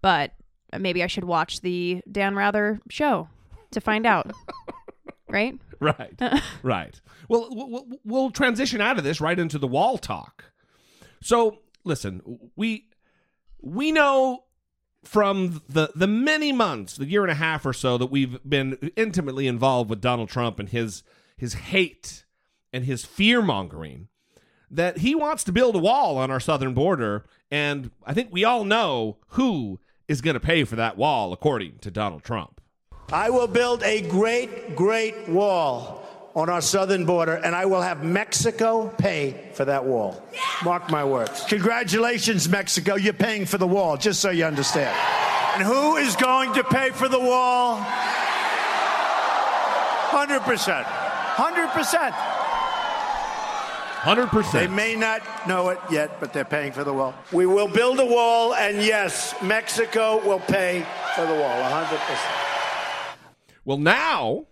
[0.00, 0.32] But
[0.78, 3.28] maybe I should watch the Dan Rather show
[3.72, 4.32] to find out.
[5.28, 5.58] right?
[5.80, 6.20] Right.
[6.62, 7.00] right.
[7.28, 10.52] Well, we'll, we'll transition out of this right into the wall talk.
[11.22, 12.22] So, listen,
[12.56, 12.88] we
[13.60, 14.44] we know
[15.04, 18.90] from the the many months, the year and a half or so that we've been
[18.96, 21.02] intimately involved with Donald Trump and his
[21.36, 22.24] his hate
[22.72, 24.08] and his fear mongering
[24.70, 28.44] that he wants to build a wall on our southern border and I think we
[28.44, 32.60] all know who is going to pay for that wall according to Donald Trump.
[33.12, 36.02] I will build a great, great wall
[36.34, 40.20] on our southern border, and I will have Mexico pay for that wall.
[40.64, 41.44] Mark my words.
[41.44, 42.96] Congratulations, Mexico.
[42.96, 44.94] You're paying for the wall, just so you understand.
[45.54, 47.76] And who is going to pay for the wall?
[50.10, 50.84] 100%.
[50.84, 52.12] 100%.
[54.02, 54.52] 100%.
[54.52, 57.14] They may not know it yet, but they're paying for the wall.
[57.32, 60.84] We will build a wall, and yes, Mexico will pay
[61.14, 62.45] for the wall, 100%.
[63.66, 64.46] Well, now,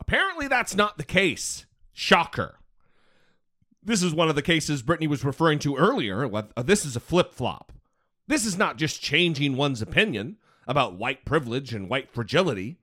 [0.00, 1.66] apparently that's not the case.
[1.92, 2.56] Shocker.
[3.82, 6.24] This is one of the cases Brittany was referring to earlier.
[6.34, 7.72] Uh, this is a flip flop.
[8.26, 12.78] This is not just changing one's opinion about white privilege and white fragility.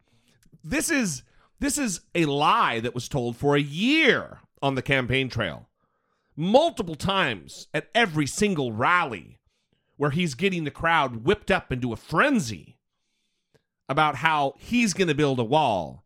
[0.64, 1.24] This is
[1.60, 5.68] this is a lie that was told for a year on the campaign trail.
[6.36, 9.40] Multiple times at every single rally
[9.96, 12.77] where he's getting the crowd whipped up into a frenzy
[13.90, 16.04] about how he's going to build a wall.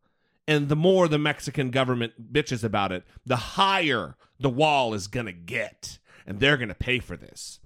[0.48, 5.28] And the more the Mexican government bitches about it, the higher the wall is going
[5.28, 6.00] to get.
[6.26, 7.60] And they're going to pay for this.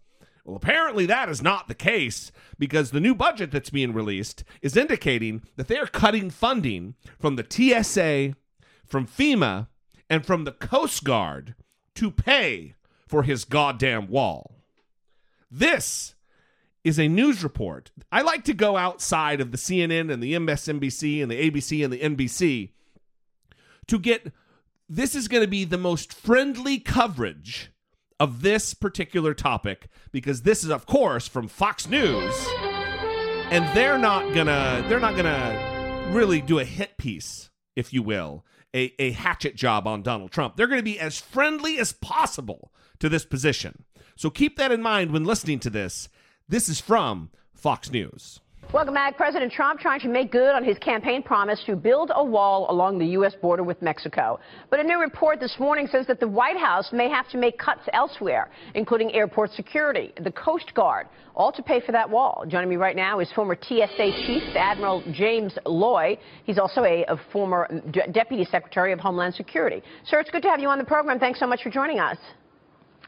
[0.45, 4.77] Well, apparently that is not the case because the new budget that's being released is
[4.77, 8.35] indicating that they're cutting funding from the TSA,
[8.85, 9.67] from FEMA,
[10.07, 11.55] and from the Coast Guard
[11.95, 12.75] to pay
[13.07, 14.55] for his goddamn wall.
[15.49, 16.14] This
[16.85, 17.91] is a news report.
[18.11, 21.91] I like to go outside of the CNN and the MSNBC and the ABC and
[21.91, 22.69] the NBC
[23.87, 24.31] to get
[24.87, 27.71] this is going to be the most friendly coverage
[28.19, 32.33] of this particular topic because this is of course from Fox News
[33.49, 37.91] and they're not going to they're not going to really do a hit piece if
[37.93, 41.79] you will a, a hatchet job on Donald Trump they're going to be as friendly
[41.79, 43.83] as possible to this position
[44.15, 46.07] so keep that in mind when listening to this
[46.47, 48.39] this is from Fox News
[48.73, 49.15] Welcome back.
[49.15, 52.97] President Trump trying to make good on his campaign promise to build a wall along
[52.97, 53.33] the U.S.
[53.33, 54.39] border with Mexico.
[54.69, 57.57] But a new report this morning says that the White House may have to make
[57.57, 62.43] cuts elsewhere, including airport security, the Coast Guard, all to pay for that wall.
[62.47, 66.17] Joining me right now is former TSA Chief Admiral James Loy.
[66.43, 67.69] He's also a, a former
[68.11, 69.83] Deputy Secretary of Homeland Security.
[70.05, 71.17] Sir, it's good to have you on the program.
[71.17, 72.17] Thanks so much for joining us.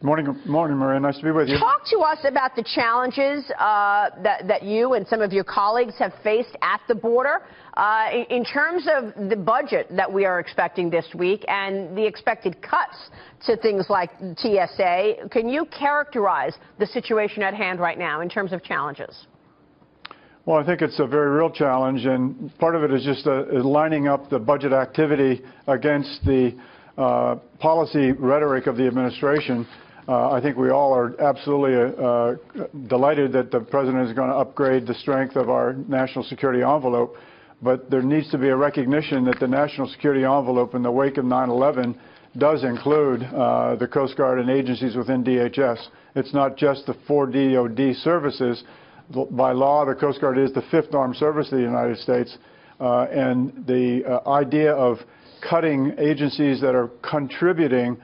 [0.04, 1.00] Morning, morning, Maria.
[1.00, 1.58] Nice to be with you.
[1.58, 5.96] Talk to us about the challenges uh, that, that you and some of your colleagues
[5.98, 7.42] have faced at the border
[7.76, 12.06] uh, in, in, terms of the budget that we are expecting this week and the
[12.06, 13.10] expected cuts
[13.48, 15.30] to things like TSA.
[15.32, 19.26] Can you characterize the situation at hand right now in terms of challenges?
[20.46, 23.46] Well, I think it's a very real challenge, and part of it is just uh,
[23.64, 26.56] lining up the budget activity against the
[27.00, 29.68] uh, policy rhetoric of the administration.
[30.08, 32.36] Uh, I think we all are absolutely uh,
[32.88, 37.18] delighted that the president is going to upgrade the strength of our national security envelope.
[37.62, 41.18] But there needs to be a recognition that the national security envelope in the wake
[41.18, 41.98] of 9/11
[42.38, 45.88] does include uh, the Coast Guard and agencies within DHS.
[46.16, 48.64] It's not just the four DoD services.
[49.32, 52.38] By law, the Coast Guard is the fifth armed service of the United States,
[52.80, 55.00] uh, and the uh, idea of
[55.42, 57.98] cutting agencies that are contributing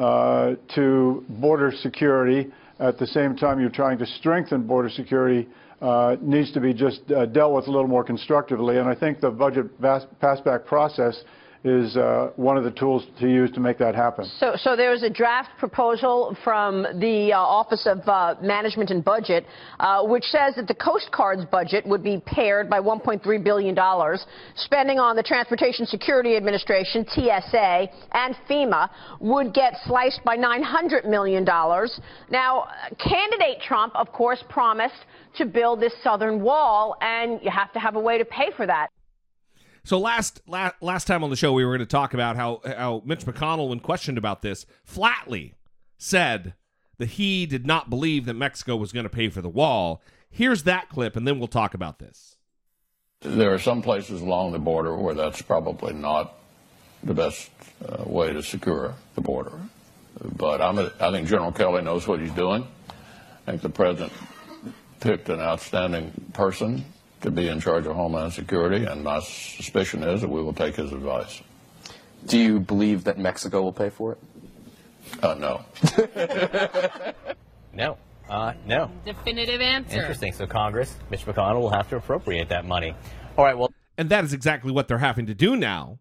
[0.00, 2.50] uh, to border security.
[2.78, 5.46] At the same time, you're trying to strengthen border security
[5.82, 8.78] uh, needs to be just uh, dealt with a little more constructively.
[8.78, 11.22] And I think the budget pass- passback process
[11.62, 14.24] is uh, one of the tools to use to make that happen.
[14.38, 19.44] So, so there's a draft proposal from the uh, Office of uh, Management and Budget,
[19.78, 23.76] uh, which says that the Coast Guard's budget would be pared by $1.3 billion.
[24.56, 28.88] Spending on the Transportation Security Administration, TSA, and FEMA
[29.20, 31.44] would get sliced by $900 million.
[31.44, 34.94] Now, candidate Trump, of course, promised
[35.36, 38.66] to build this southern wall, and you have to have a way to pay for
[38.66, 38.88] that.
[39.84, 42.60] So last, last last time on the show, we were going to talk about how
[42.64, 45.54] how Mitch McConnell, when questioned about this, flatly
[45.98, 46.54] said
[46.98, 50.02] that he did not believe that Mexico was going to pay for the wall.
[50.28, 52.36] Here's that clip, and then we'll talk about this.
[53.22, 56.34] There are some places along the border where that's probably not
[57.02, 57.50] the best
[57.86, 59.58] uh, way to secure the border.
[60.36, 62.66] But I'm a, I think General Kelly knows what he's doing.
[63.46, 64.12] I think the president
[65.00, 66.84] picked an outstanding person
[67.22, 70.76] to be in charge of Homeland Security, and my suspicion is that we will take
[70.76, 71.42] his advice.
[72.26, 74.18] Do you believe that Mexico will pay for it?
[75.22, 75.64] Uh, no.
[77.72, 77.98] No.
[78.28, 78.90] Uh, no.
[79.04, 80.00] Definitive answer.
[80.00, 80.32] Interesting.
[80.32, 82.94] So Congress, Mitch McConnell will have to appropriate that money.
[83.36, 83.56] All right.
[83.56, 85.98] Well, And that is exactly what they're having to do now.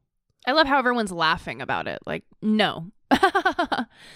[0.48, 2.00] I love how everyone's laughing about it.
[2.06, 2.92] Like, no.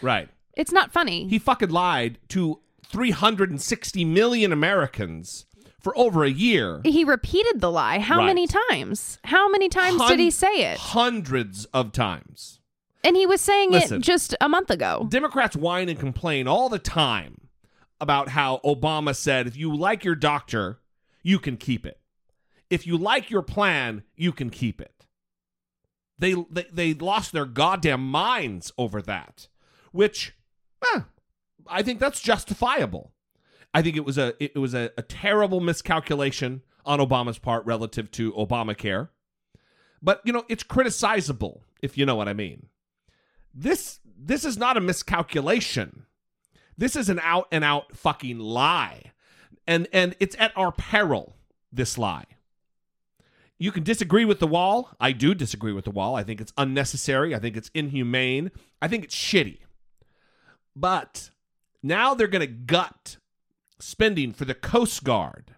[0.01, 0.29] Right.
[0.55, 1.27] It's not funny.
[1.27, 5.45] He fucking lied to 360 million Americans
[5.83, 6.81] for over a year.
[6.85, 7.99] He repeated the lie.
[7.99, 8.27] How Right.
[8.27, 9.19] many times?
[9.25, 10.77] How many times did he say it?
[10.79, 12.61] Hundreds of times.
[13.03, 13.97] And he was saying Listen.
[13.97, 15.05] it just a month ago.
[15.09, 17.49] Democrats whine and complain all the time
[17.99, 20.79] about how Obama said, if you like your doctor,
[21.21, 21.99] you can keep it.
[22.69, 25.05] If you like your plan, you can keep it.
[26.17, 29.47] They they, they lost their goddamn minds over that,
[29.91, 30.33] which
[30.93, 31.01] eh,
[31.67, 33.12] I think that's justifiable.
[33.73, 38.11] I think it was a it was a, a terrible miscalculation on Obama's part relative
[38.11, 39.09] to Obamacare.
[40.01, 42.67] But you know, it's criticizable if you know what I mean.
[43.53, 46.05] This this is not a miscalculation.
[46.77, 49.11] This is an out and out fucking lie.
[49.65, 51.35] And and it's at our peril
[51.71, 52.25] this lie.
[53.57, 54.89] You can disagree with the wall.
[54.99, 56.15] I do disagree with the wall.
[56.15, 57.33] I think it's unnecessary.
[57.33, 58.51] I think it's inhumane.
[58.81, 59.59] I think it's shitty.
[60.75, 61.29] But
[61.81, 63.17] now they're going to gut
[63.83, 65.55] spending for the Coast Guard.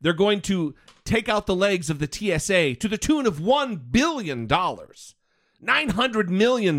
[0.00, 0.74] They're going to
[1.04, 6.74] take out the legs of the TSA to the tune of $1 billion, $900 million.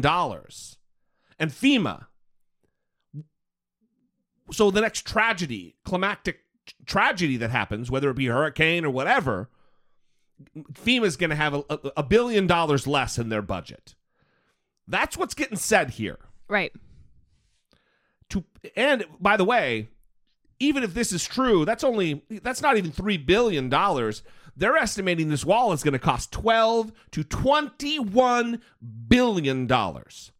[1.40, 2.06] And FEMA.
[4.52, 6.42] So the next tragedy, climactic
[6.86, 9.50] tragedy that happens, whether it be a hurricane or whatever,
[10.74, 13.96] FEMA's going to have a, a, a billion dollars less in their budget.
[14.88, 16.20] That's what's getting said here.
[16.48, 16.74] Right.
[18.30, 18.44] To
[18.76, 19.90] and by the way,
[20.64, 24.24] even if this is true, that's only that's not even 3 billion dollars.
[24.56, 28.62] They're estimating this wall is going to cost 12 to 21
[29.08, 30.32] billion dollars.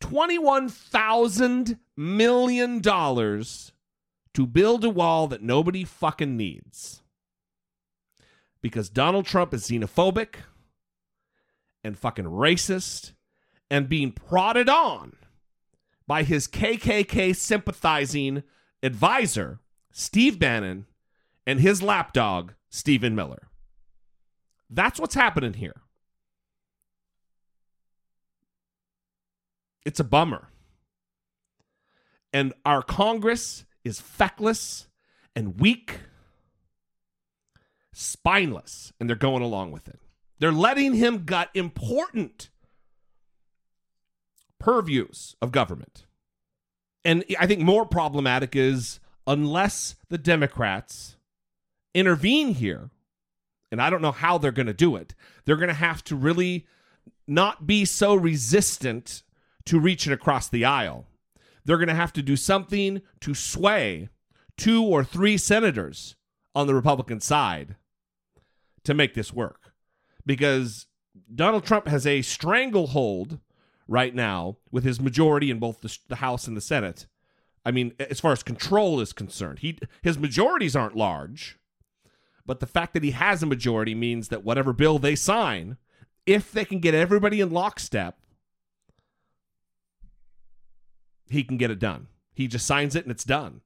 [0.00, 3.72] 21,000 million dollars
[4.34, 7.02] to build a wall that nobody fucking needs.
[8.60, 10.36] Because Donald Trump is xenophobic
[11.84, 13.12] and fucking racist
[13.70, 15.16] and being prodded on
[16.06, 18.42] by his KKK sympathizing
[18.82, 19.60] advisor,
[19.90, 20.86] Steve Bannon,
[21.46, 23.48] and his lapdog, Stephen Miller.
[24.70, 25.82] That's what's happening here.
[29.84, 30.48] It's a bummer.
[32.32, 34.86] And our Congress is feckless
[35.36, 36.00] and weak,
[37.92, 40.00] spineless, and they're going along with it.
[40.38, 42.48] They're letting him gut important
[44.58, 46.06] purviews of government.
[47.04, 51.16] And I think more problematic is unless the Democrats
[51.94, 52.90] intervene here,
[53.70, 56.16] and I don't know how they're going to do it, they're going to have to
[56.16, 56.66] really
[57.26, 59.22] not be so resistant
[59.64, 61.06] to reaching across the aisle.
[61.64, 64.08] They're going to have to do something to sway
[64.56, 66.16] two or three senators
[66.54, 67.76] on the Republican side
[68.84, 69.72] to make this work.
[70.26, 70.86] Because
[71.34, 73.38] Donald Trump has a stranglehold
[73.88, 77.06] right now with his majority in both the, the House and the Senate.
[77.64, 81.58] I mean, as far as control is concerned, he his majorities aren't large,
[82.44, 85.76] but the fact that he has a majority means that whatever bill they sign,
[86.26, 88.18] if they can get everybody in lockstep,
[91.28, 92.08] he can get it done.
[92.34, 93.60] He just signs it and it's done.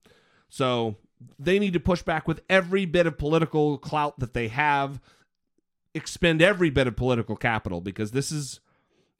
[0.48, 0.96] So
[1.38, 5.00] they need to push back with every bit of political clout that they have,
[5.94, 8.60] expend every bit of political capital because this is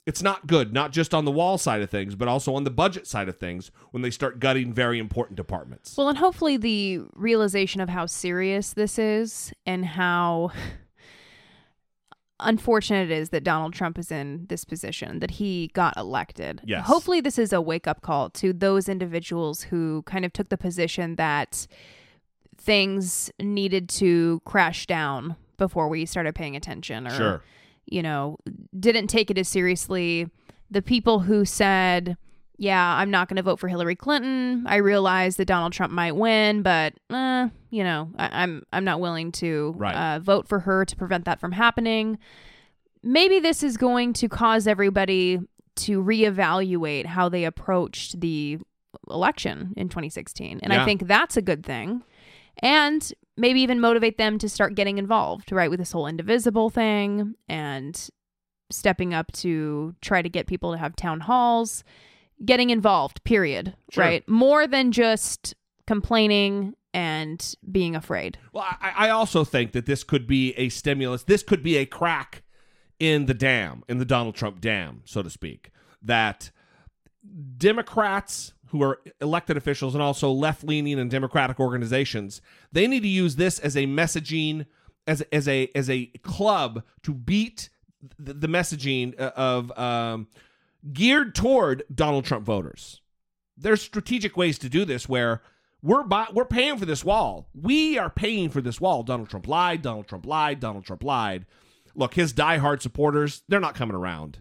[0.07, 2.71] it's not good, not just on the wall side of things, but also on the
[2.71, 5.97] budget side of things when they start gutting very important departments.
[5.97, 10.51] Well, and hopefully the realization of how serious this is and how
[12.39, 16.61] unfortunate it is that Donald Trump is in this position, that he got elected.
[16.63, 16.85] Yes.
[16.87, 20.57] Hopefully this is a wake up call to those individuals who kind of took the
[20.57, 21.67] position that
[22.57, 27.43] things needed to crash down before we started paying attention or Sure.
[27.87, 28.37] you know,
[28.79, 30.29] didn't take it as seriously.
[30.69, 32.17] The people who said,
[32.57, 34.65] yeah, I'm not going to vote for Hillary Clinton.
[34.67, 38.99] I realize that Donald Trump might win, but uh, you know, I, I'm I'm not
[38.99, 39.95] willing to Right.
[39.95, 42.17] uh, vote for her to prevent that from happening.
[43.03, 45.39] Maybe this is going to cause everybody
[45.77, 48.57] to reevaluate how they approached the
[49.09, 50.81] election in 2016, and Yeah.
[50.81, 52.03] I think that's a good thing.
[52.63, 57.35] And maybe even motivate them to start getting involved, right, with this whole indivisible thing
[57.47, 58.09] and
[58.69, 61.83] stepping up to try to get people to have town halls,
[62.45, 64.03] getting involved, period, Sure.
[64.03, 64.27] right?
[64.29, 65.55] More than just
[65.85, 68.37] complaining and being afraid.
[68.53, 71.23] Well, I, I also think that this could be a stimulus.
[71.23, 72.43] This could be a crack
[72.99, 75.71] in the dam, in the Donald Trump dam, so to speak.
[76.01, 76.51] That
[77.57, 82.41] Democrats who are elected officials and also left leaning and democratic organizations,
[82.71, 84.65] they need to use this as a messaging,
[85.05, 87.69] as, as a as a club to beat
[88.19, 90.27] the, the messaging uh, of um,
[90.93, 93.01] geared toward Donald Trump voters.
[93.57, 95.41] There's strategic ways to do this where
[95.81, 97.49] we're buy, we're paying for this wall.
[97.53, 99.03] We are paying for this wall.
[99.03, 99.81] Donald Trump lied.
[99.81, 100.59] Donald Trump lied.
[100.59, 101.45] Donald Trump lied.
[101.95, 104.39] Look, his diehard supporters, they're not coming around.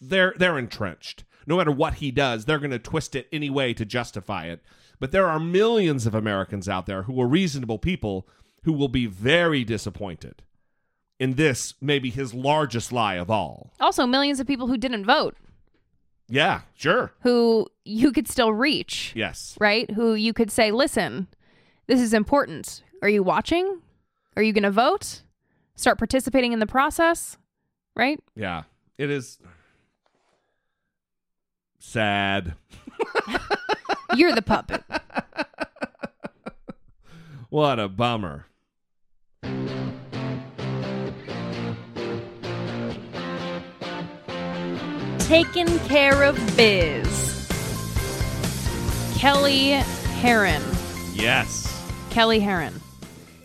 [0.00, 1.24] They're they're entrenched.
[1.46, 4.62] No matter what he does, they're going to twist it any way to justify it.
[4.98, 8.28] But there are millions of Americans out there who are reasonable people
[8.64, 10.42] who will be very disappointed
[11.20, 13.72] in this, maybe his largest lie of all.
[13.78, 15.36] Also, millions of people who didn't vote,
[16.28, 17.12] Yeah, sure.
[17.20, 19.56] who you could still reach, Yes.
[19.60, 19.88] right?
[19.92, 21.28] Who you could say, listen,
[21.86, 22.82] this is important.
[23.02, 23.82] Are you watching?
[24.36, 25.22] Are you going to vote?
[25.76, 27.36] Start participating in the process,
[27.94, 28.18] right?
[28.34, 28.62] Yeah.
[28.98, 29.38] It is
[31.78, 32.54] sad.
[34.16, 34.82] You're the puppet.
[37.50, 38.46] What a bummer.
[45.30, 47.48] Taking care of biz.
[49.16, 49.68] Kelly
[50.18, 50.60] Herron.
[51.14, 51.72] Yes.
[52.10, 52.80] Kelly Herron.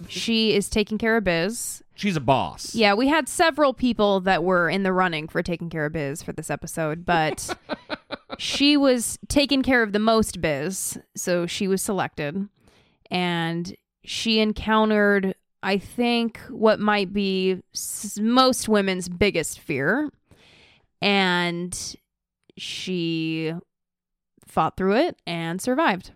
[0.07, 1.83] She is taking care of biz.
[1.93, 2.73] She's a boss.
[2.73, 6.23] Yeah, we had several people that were in the running for taking care of biz
[6.23, 7.55] for this episode, but
[8.39, 12.49] she was taking care of the most biz, so she was selected.
[13.11, 17.61] And she encountered, I think, what might be
[18.19, 20.09] most women's biggest fear.
[21.05, 21.95] And
[22.57, 23.53] she
[24.47, 26.11] fought through it and survived.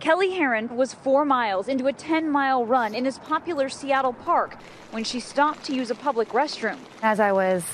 [0.00, 4.56] Kelly Herron was four miles into a 10 mile run in his popular Seattle park
[4.92, 6.78] when she stopped to use a public restroom.
[7.02, 7.64] As I was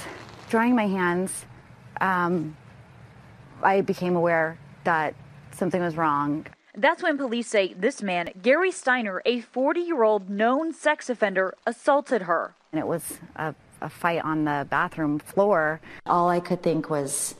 [0.48, 1.46] drying my hands,
[2.00, 2.56] um,
[3.62, 5.14] I became aware that
[5.52, 6.46] something was wrong.
[6.74, 11.54] That's when police say this man, Gary Steiner, a 40 year old known sex offender,
[11.64, 12.54] assaulted her.
[12.72, 15.80] And it was a, a fight on the bathroom floor.
[16.06, 17.34] All I could think was,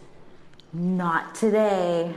[0.73, 2.15] not today.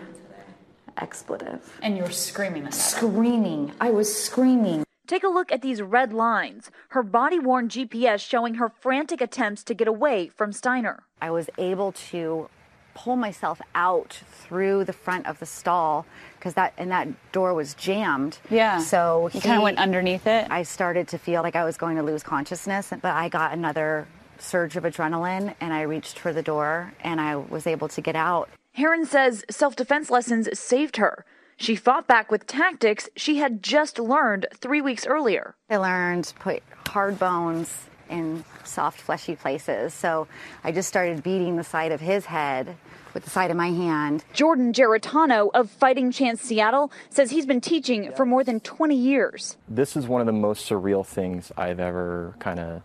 [0.98, 1.78] Expletive.
[1.82, 3.72] And you were screaming at Screaming.
[3.82, 4.84] I was screaming.
[5.06, 9.64] Take a look at these red lines, her body worn GPS showing her frantic attempts
[9.66, 11.04] to get away from Steiner.
[11.22, 12.50] I was able to
[12.94, 16.06] pull myself out through the front of the stall
[16.38, 18.38] because that and that door was jammed.
[18.50, 18.80] Yeah.
[18.80, 20.48] So You kinda went underneath it?
[20.50, 24.08] I started to feel like I was going to lose consciousness, but I got another
[24.40, 28.16] surge of adrenaline and I reached for the door and I was able to get
[28.16, 28.50] out.
[28.74, 31.26] Herron says self defense lessons saved her.
[31.56, 35.56] She fought back with tactics she had just learned three weeks earlier.
[35.70, 39.94] I learned put hard bones in soft, fleshy places.
[39.94, 40.28] So
[40.64, 42.78] I just started beating the side of his head
[43.14, 44.24] with the side of my hand.
[44.34, 49.58] Jordan Geritano of Fighting Chance Seattle says he's been teaching for more than 20 years.
[49.68, 52.82] This is one of the most surreal things I've ever kind of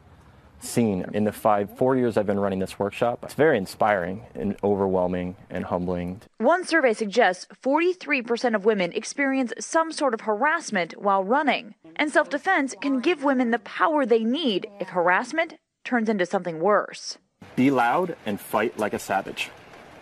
[0.61, 3.20] seen in the five, four years I've been running this workshop.
[3.22, 6.22] It's very inspiring and overwhelming and humbling.
[6.38, 11.74] One survey suggests 43% of women experience some sort of harassment while running.
[11.96, 15.54] And self defense can give women the power they need if harassment
[15.84, 17.18] turns into something worse.
[17.56, 19.50] Be loud and fight like a savage.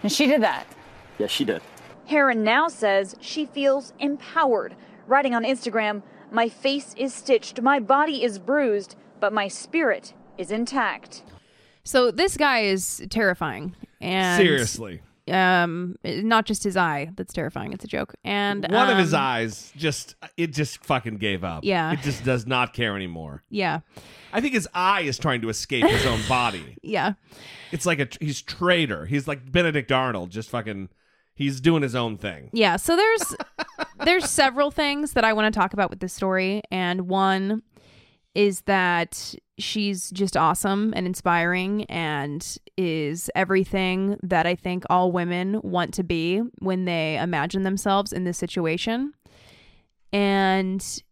[0.03, 0.67] And she did that.
[1.19, 1.63] Yes, she did.
[2.07, 4.77] Herron now says she feels empowered,
[5.07, 10.51] writing on Instagram, My face is stitched, my body is bruised, but my spirit is
[10.51, 11.23] intact.
[11.85, 13.75] So this guy is terrifying.
[14.01, 15.03] And Seriously.
[15.29, 18.15] Um not just his eye that's terrifying, it's a joke.
[18.25, 21.65] And One of his um, eyes just it just fucking gave up.
[21.65, 21.93] Yeah.
[21.93, 23.43] It just does not care anymore.
[23.51, 23.81] Yeah.
[24.33, 26.77] I think his eye is trying to escape his own body.
[26.83, 27.15] Yeah.
[27.73, 29.07] It's like a he's traitor.
[29.07, 30.89] He's like Benedict Arnold, just fucking
[31.35, 32.51] he's doing his own thing.
[32.53, 33.37] Yeah, so there's
[34.05, 37.63] there's several things that I want to talk about with this story and one
[38.37, 45.59] is that she's just awesome and inspiring and is everything that I think all women
[45.63, 49.15] want to be when they imagine themselves in this situation.
[50.13, 51.03] And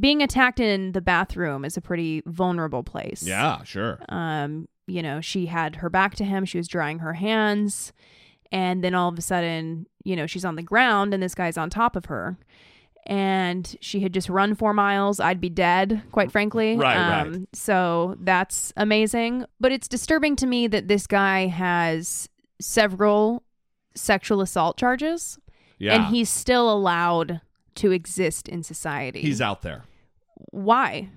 [0.00, 3.22] being attacked in the bathroom is a pretty vulnerable place.
[3.22, 3.98] Yeah, sure.
[4.08, 7.92] Um, you know, she had her back to him, she was drying her hands,
[8.50, 11.58] and then all of a sudden, you know, she's on the ground and this guy's
[11.58, 12.38] on top of her.
[13.08, 15.18] And she had just run four miles.
[15.18, 16.74] I'd be dead, quite frankly.
[16.74, 17.46] Um, Right, right.
[17.54, 19.46] So that's amazing.
[19.58, 22.28] But it's disturbing to me that this guy has
[22.60, 23.42] several
[23.94, 25.38] sexual assault charges.
[25.78, 25.94] Yeah.
[25.94, 27.40] And he's still allowed
[27.76, 29.22] to exist in society.
[29.22, 29.84] He's out there.
[30.50, 31.08] Why?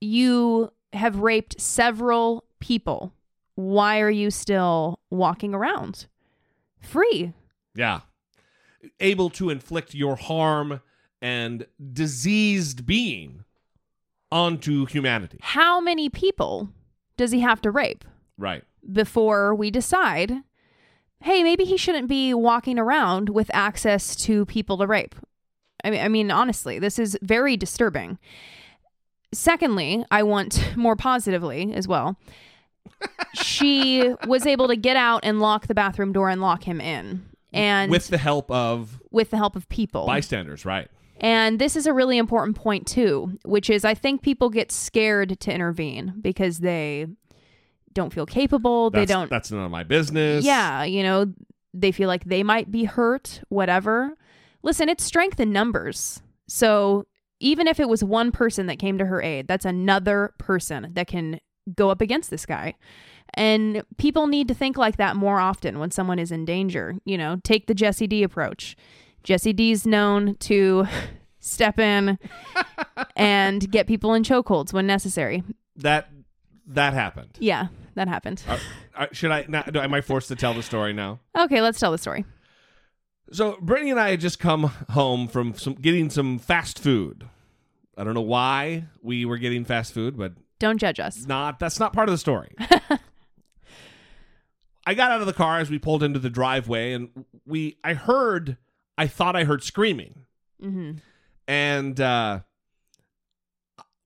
[0.00, 3.14] You have raped several people.
[3.54, 6.06] Why are you still walking around
[6.80, 7.32] free?
[7.74, 8.00] Yeah.
[9.00, 10.80] Able to inflict your harm
[11.24, 13.44] and diseased being
[14.30, 15.38] onto humanity.
[15.40, 16.68] How many people
[17.16, 18.04] does he have to rape
[18.36, 18.62] Right.
[18.92, 20.32] before we decide,
[21.22, 25.14] hey, maybe he shouldn't be walking around with access to people to rape?
[25.82, 28.18] I mean, I mean, honestly, this is very disturbing.
[29.32, 32.18] Secondly, I want more positively as well.
[33.34, 37.24] she was able to get out and lock the bathroom door and lock him in.
[37.52, 40.06] And With the help of with the help of people.
[40.06, 40.88] bystanders, right.
[41.24, 45.40] And this is a really important point too, which is I think people get scared
[45.40, 47.06] to intervene because they
[47.94, 48.90] don't feel capable.
[48.90, 50.44] That's, they don't That's none of my business.
[50.44, 51.32] Yeah, you know,
[51.72, 54.18] they feel like they might be hurt, whatever.
[54.62, 56.20] Listen, it's strength in numbers.
[56.46, 57.06] So
[57.40, 61.06] even if it was one person that came to her aid, that's another person that
[61.06, 61.40] can
[61.74, 62.74] go up against this guy.
[63.32, 66.96] And people need to think like that more often when someone is in danger.
[67.06, 68.76] You know, take the Jesse D approach.
[69.24, 70.86] Jesse D's known to
[71.40, 72.18] step in
[73.16, 75.42] and get people in chokeholds when necessary.
[75.76, 76.08] That
[76.68, 77.36] that happened.
[77.40, 78.42] Yeah, that happened.
[78.48, 78.58] Uh,
[78.96, 79.42] uh, should I?
[79.42, 81.20] Do- am I forced to tell the story now?
[81.36, 82.24] Okay, let's tell the story.
[83.32, 87.26] So Brittany and I had just come home from some getting some fast food.
[87.96, 91.26] I don't know why we were getting fast food, but Don't judge us.
[91.26, 92.54] not that's not part of the story.
[94.86, 97.08] I got out of the car as we pulled into the driveway and
[97.46, 98.58] we I heard
[98.96, 100.26] I thought I heard screaming.
[100.62, 100.92] Mm-hmm.
[101.48, 102.40] And uh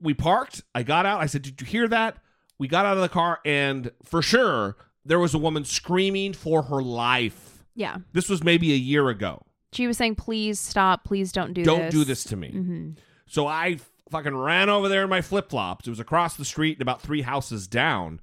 [0.00, 0.62] we parked.
[0.74, 1.20] I got out.
[1.20, 2.18] I said, "Did you hear that?"
[2.58, 6.62] We got out of the car and for sure there was a woman screaming for
[6.64, 7.64] her life.
[7.74, 7.98] Yeah.
[8.12, 9.44] This was maybe a year ago.
[9.72, 11.04] She was saying, "Please stop.
[11.04, 11.94] Please don't do Don't this.
[11.94, 12.50] do this to me.
[12.50, 12.90] hmm
[13.26, 13.78] So I
[14.10, 15.86] fucking ran over there in my flip flops.
[15.86, 18.20] It was across the street and about three houses down.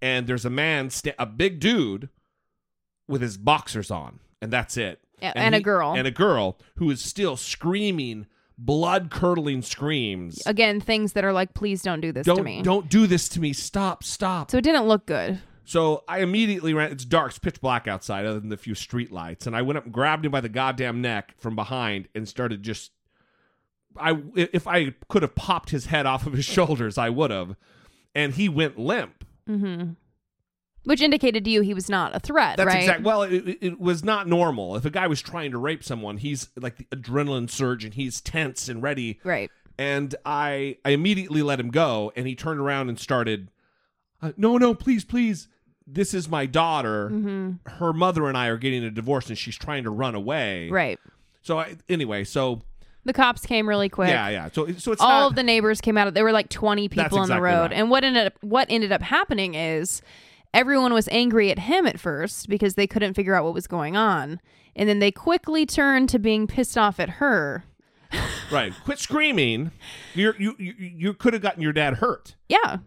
[0.00, 2.10] And there's a man, sta- a big dude,
[3.08, 5.00] with his boxers on, and that's it.
[5.20, 5.94] Yeah, and a girl.
[5.96, 8.26] And a girl who is still screaming
[8.58, 10.42] blood curdling screams.
[10.46, 13.28] Again, things that are like, "Please don't do this to Don't me." don't do this
[13.30, 13.52] to me.
[13.52, 14.50] Stop, stop.
[14.50, 15.40] So it didn't look good.
[15.64, 16.92] So I immediately ran.
[16.92, 19.46] It's dark, it's pitch black outside, other than the few street lights.
[19.46, 22.62] And I went up and grabbed him by the goddamn neck from behind and started
[22.62, 22.92] just.
[23.98, 27.56] I if I could have popped his head off of his shoulders, I would have.
[28.14, 29.24] And he went limp.
[29.46, 29.90] hmm
[30.86, 32.78] Which indicated to you he was not a threat, That's right?
[32.80, 33.02] exact.
[33.02, 34.76] Well, it, it- was not normal.
[34.76, 38.20] If a guy was trying to rape someone, he's like the adrenaline surge and he's
[38.20, 39.18] tense and ready.
[39.24, 39.50] Right.
[39.78, 43.50] And I, I immediately let him go, and he turned around and started,
[44.22, 45.48] uh, "No, no, please, please.
[45.86, 47.10] This is my daughter.
[47.10, 47.58] Mhm.
[47.66, 50.68] Her mother and I are getting a divorce, and she's trying to run away.
[50.70, 50.98] Right.
[51.42, 52.62] So I, anyway, so
[53.04, 54.08] The cops came really quick.
[54.08, 54.48] yeah, yeah.
[54.52, 56.12] So so it's all not, of the neighbors came out.
[56.14, 57.60] There were like 20 people That's on the exactly road.
[57.70, 57.72] right.
[57.74, 60.00] And what ended up what ended up happening is
[60.54, 63.96] everyone was angry at him at first because they couldn't figure out what was going
[63.96, 64.40] on.
[64.74, 67.64] And then they quickly turned to being pissed off at her.
[68.52, 68.72] right.
[68.84, 69.72] Quit screaming.
[70.14, 72.36] You're, you you you could have gotten your dad hurt.
[72.48, 72.78] Yeah.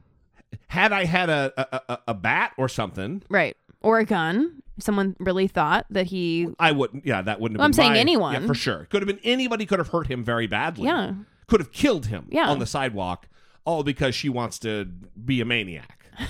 [0.68, 3.57] Had I had a a, a, a bat or something, Right.
[3.81, 4.61] Or a gun.
[4.80, 7.06] Someone really thought that he I wouldn't.
[7.06, 7.60] Yeah, that wouldn't have.
[7.61, 8.34] Well, I'm saying my- anyone.
[8.41, 8.86] Yeah, for sure.
[8.90, 9.65] Could have been anybody.
[9.65, 10.86] Could have hurt him very badly.
[10.86, 11.14] Yeah.
[11.48, 12.27] Could have killed him.
[12.30, 12.49] Yeah.
[12.49, 13.27] On the sidewalk,
[13.65, 16.06] all because she wants to be a maniac.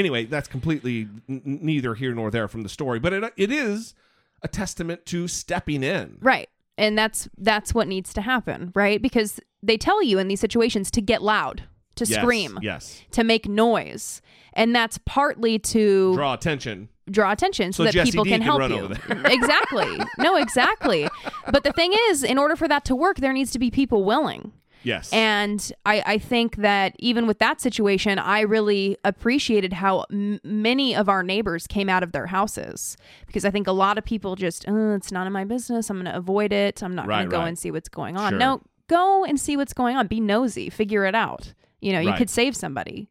[0.00, 3.94] anyway, that's completely n- neither here nor there from the story, but it it is
[4.42, 6.18] a testament to stepping in.
[6.20, 6.48] Right.
[6.78, 9.00] And that's that's what needs to happen, right?
[9.00, 11.64] Because they tell you in these situations to get loud,
[11.96, 13.02] to Yes, scream, yes.
[13.12, 14.22] to make noise.
[14.54, 16.88] And that's partly to Draw attention.
[17.10, 18.86] draw attention so, So that Jesse people D can can help you.
[19.26, 19.98] exactly.
[20.18, 21.06] No, exactly.
[21.52, 24.02] But the thing is, in order for that to work, there needs to be people
[24.04, 24.52] willing.
[24.82, 25.12] Yes.
[25.12, 30.96] And I, I think that even with that situation, I really appreciated how m- many
[30.96, 32.96] of our neighbors came out of their houses
[33.26, 35.90] because I think a lot of people just, oh, it's none of my business.
[35.90, 36.82] I'm going to avoid it.
[36.82, 37.48] I'm not going to go right.
[37.48, 38.30] and see what's going on.
[38.32, 38.38] Sure.
[38.38, 40.06] No, go and see what's going on.
[40.06, 40.70] Be nosy.
[40.70, 41.52] Figure it out.
[41.80, 42.18] You know, you Right.
[42.18, 43.10] could save somebody.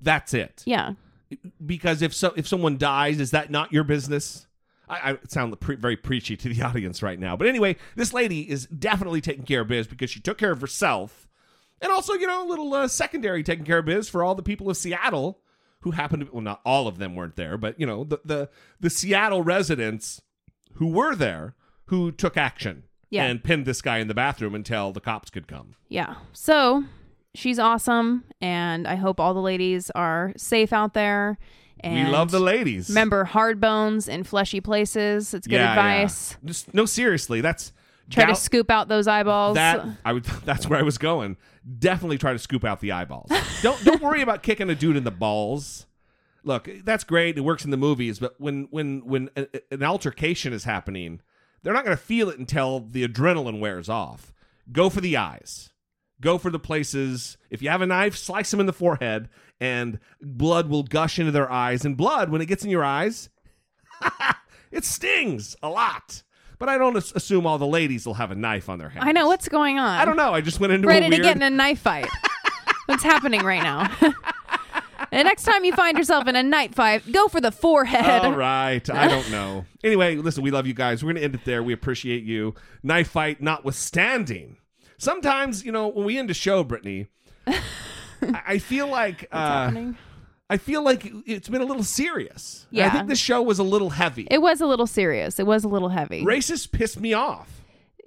[0.00, 0.64] That's it.
[0.66, 0.94] Yeah.
[1.64, 4.47] Because if so, if someone dies, is that not your business?
[4.90, 8.48] I, I sound pre- very preachy to the audience right now, but anyway, this lady
[8.50, 11.28] is definitely taking care of biz because she took care of herself,
[11.80, 14.42] and also you know a little uh, secondary taking care of biz for all the
[14.42, 15.40] people of Seattle
[15.82, 18.48] who happened to well not all of them weren't there, but you know the the
[18.80, 20.20] the Seattle residents
[20.74, 21.54] who were there
[21.86, 23.24] who took action Yeah.
[23.24, 25.74] and pinned this guy in the bathroom until the cops could come.
[25.88, 26.16] Yeah.
[26.32, 26.84] So
[27.34, 28.24] she's awesome.
[28.40, 31.38] And I hope all the ladies are safe out there.
[31.80, 32.88] And we love the ladies.
[32.88, 35.34] Remember, hard bones in fleshy places.
[35.34, 35.94] It's good Yeah, yeah.
[36.00, 36.36] advice.
[36.44, 37.72] Just no, seriously, that's
[38.10, 39.56] Try to scoop out those eyeballs.
[39.56, 40.24] That I would.
[40.46, 41.36] That's where I was going.
[41.78, 43.30] Definitely try to scoop out the eyeballs.
[43.62, 45.84] don't don't worry about kicking a dude in the balls.
[46.42, 47.36] Look, that's great.
[47.36, 51.20] It works in the movies, but when when when a- an altercation is happening,
[51.62, 54.32] they're not going to feel it until the adrenaline wears off.
[54.72, 55.68] Go for the eyes.
[56.22, 57.36] Go for the places.
[57.50, 59.28] If you have a knife, slice them in the forehead,
[59.60, 61.84] and blood will gush into their eyes.
[61.84, 63.28] And blood, when it gets in your eyes,
[64.70, 66.22] it stings a lot.
[66.58, 69.08] But I don't assume all the ladies will have a knife on their hand.
[69.08, 70.00] I know what's going on.
[70.00, 70.34] I don't know.
[70.34, 72.08] I just went into Ready a to get in a knife fight.
[72.86, 73.88] what's happening right now?
[74.00, 78.24] the next time you find yourself in a knife fight, go for the forehead.
[78.24, 78.88] All right.
[78.90, 79.66] I don't know.
[79.84, 81.04] Anyway, listen, we love you guys.
[81.04, 81.62] We're going to end it there.
[81.62, 82.54] We appreciate you.
[82.82, 84.56] Knife fight notwithstanding.
[84.98, 87.06] Sometimes, you know, when we end a show, Brittany,
[88.22, 89.96] I feel like uh, happening?
[90.50, 92.66] I feel like it's been a little serious.
[92.72, 94.26] And I think this show was a little heavy.
[94.30, 95.38] It was a little serious.
[95.38, 96.24] It was a little heavy.
[96.24, 97.60] Racists pissed me off.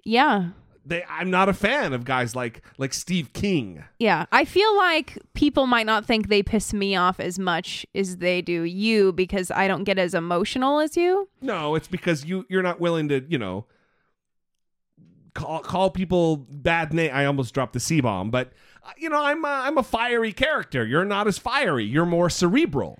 [0.04, 0.50] Yeah.
[0.84, 3.84] They, I'm not a fan of guys like like Steve King.
[4.00, 4.26] Yeah.
[4.32, 8.42] I feel like people might not think they piss me off as much as they
[8.42, 11.30] do you because I don't get as emotional as you.
[11.42, 13.66] No, it's because you you're not willing to, you know,
[15.34, 17.12] call call people bad name.
[17.14, 18.52] I almost dropped the C bomb, but
[18.84, 20.86] uh, you know, I'm a, I'm a fiery character.
[20.86, 21.86] You're not as fiery.
[21.86, 23.00] You're more cerebral.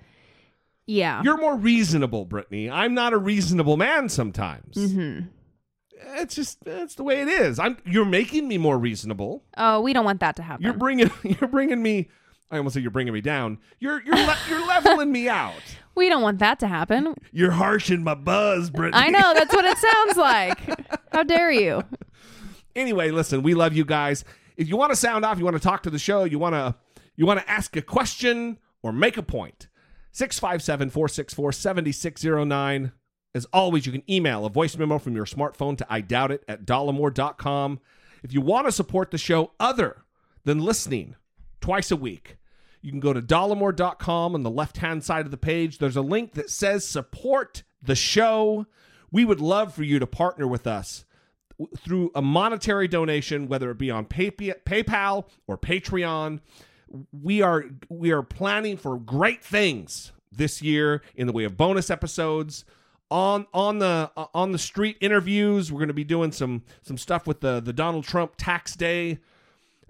[0.86, 1.22] Yeah.
[1.22, 2.68] You're more reasonable, Brittany.
[2.68, 4.76] I'm not a reasonable man sometimes.
[4.76, 5.26] Mm-hmm.
[6.16, 7.58] It's just that's the way it is.
[7.58, 9.44] I'm you're making me more reasonable.
[9.56, 10.64] Oh, we don't want that to happen.
[10.64, 12.08] You're bringing you're bringing me
[12.52, 13.58] I almost said you're bringing me down.
[13.80, 15.62] You're you're le- you're leveling me out.
[15.94, 17.14] we don't want that to happen.
[17.32, 19.02] You're harshing my buzz, Brittany.
[19.02, 19.32] I know.
[19.32, 21.10] That's what it sounds like.
[21.12, 21.82] How dare you?
[22.74, 24.24] Anyway, listen, we love you guys.
[24.56, 26.54] If you want to sound off, you want to talk to the show, you want
[26.54, 26.74] to
[27.16, 29.68] you want to ask a question or make a point.
[30.14, 32.92] 657-464-7609.
[33.34, 36.44] As always, you can email a voice memo from your smartphone to I doubt it
[36.48, 37.80] at dollemore.com.
[38.22, 40.04] If you want to support the show other
[40.44, 41.16] than listening
[41.60, 42.36] twice a week,
[42.82, 45.78] you can go to dollemore.com on the left hand side of the page.
[45.78, 48.66] There's a link that says support the show.
[49.10, 51.04] We would love for you to partner with us
[51.78, 56.40] through a monetary donation, whether it be on PayPal or Patreon.
[57.12, 61.90] We are we are planning for great things this year in the way of bonus
[61.90, 62.64] episodes
[63.10, 65.70] on on the uh, on the street interviews.
[65.70, 69.18] We're going to be doing some some stuff with the the Donald Trump tax day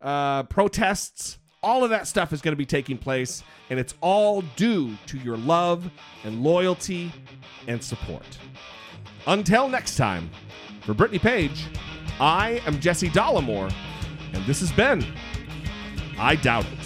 [0.03, 1.39] uh, protests.
[1.63, 5.19] All of that stuff is going to be taking place, and it's all due to
[5.19, 5.89] your love
[6.25, 7.13] and loyalty
[7.69, 8.27] and support.
[9.29, 10.29] Until next time,
[10.83, 11.67] for Brittany Page,
[12.21, 13.73] I am Jesse Dollemore,
[14.33, 15.05] and this has been
[16.19, 16.79] I Doubt It.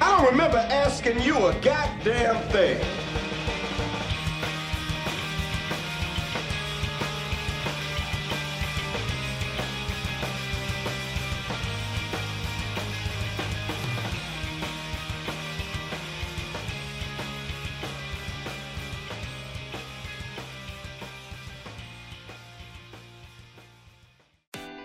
[0.00, 2.84] I don't remember asking you a goddamn thing.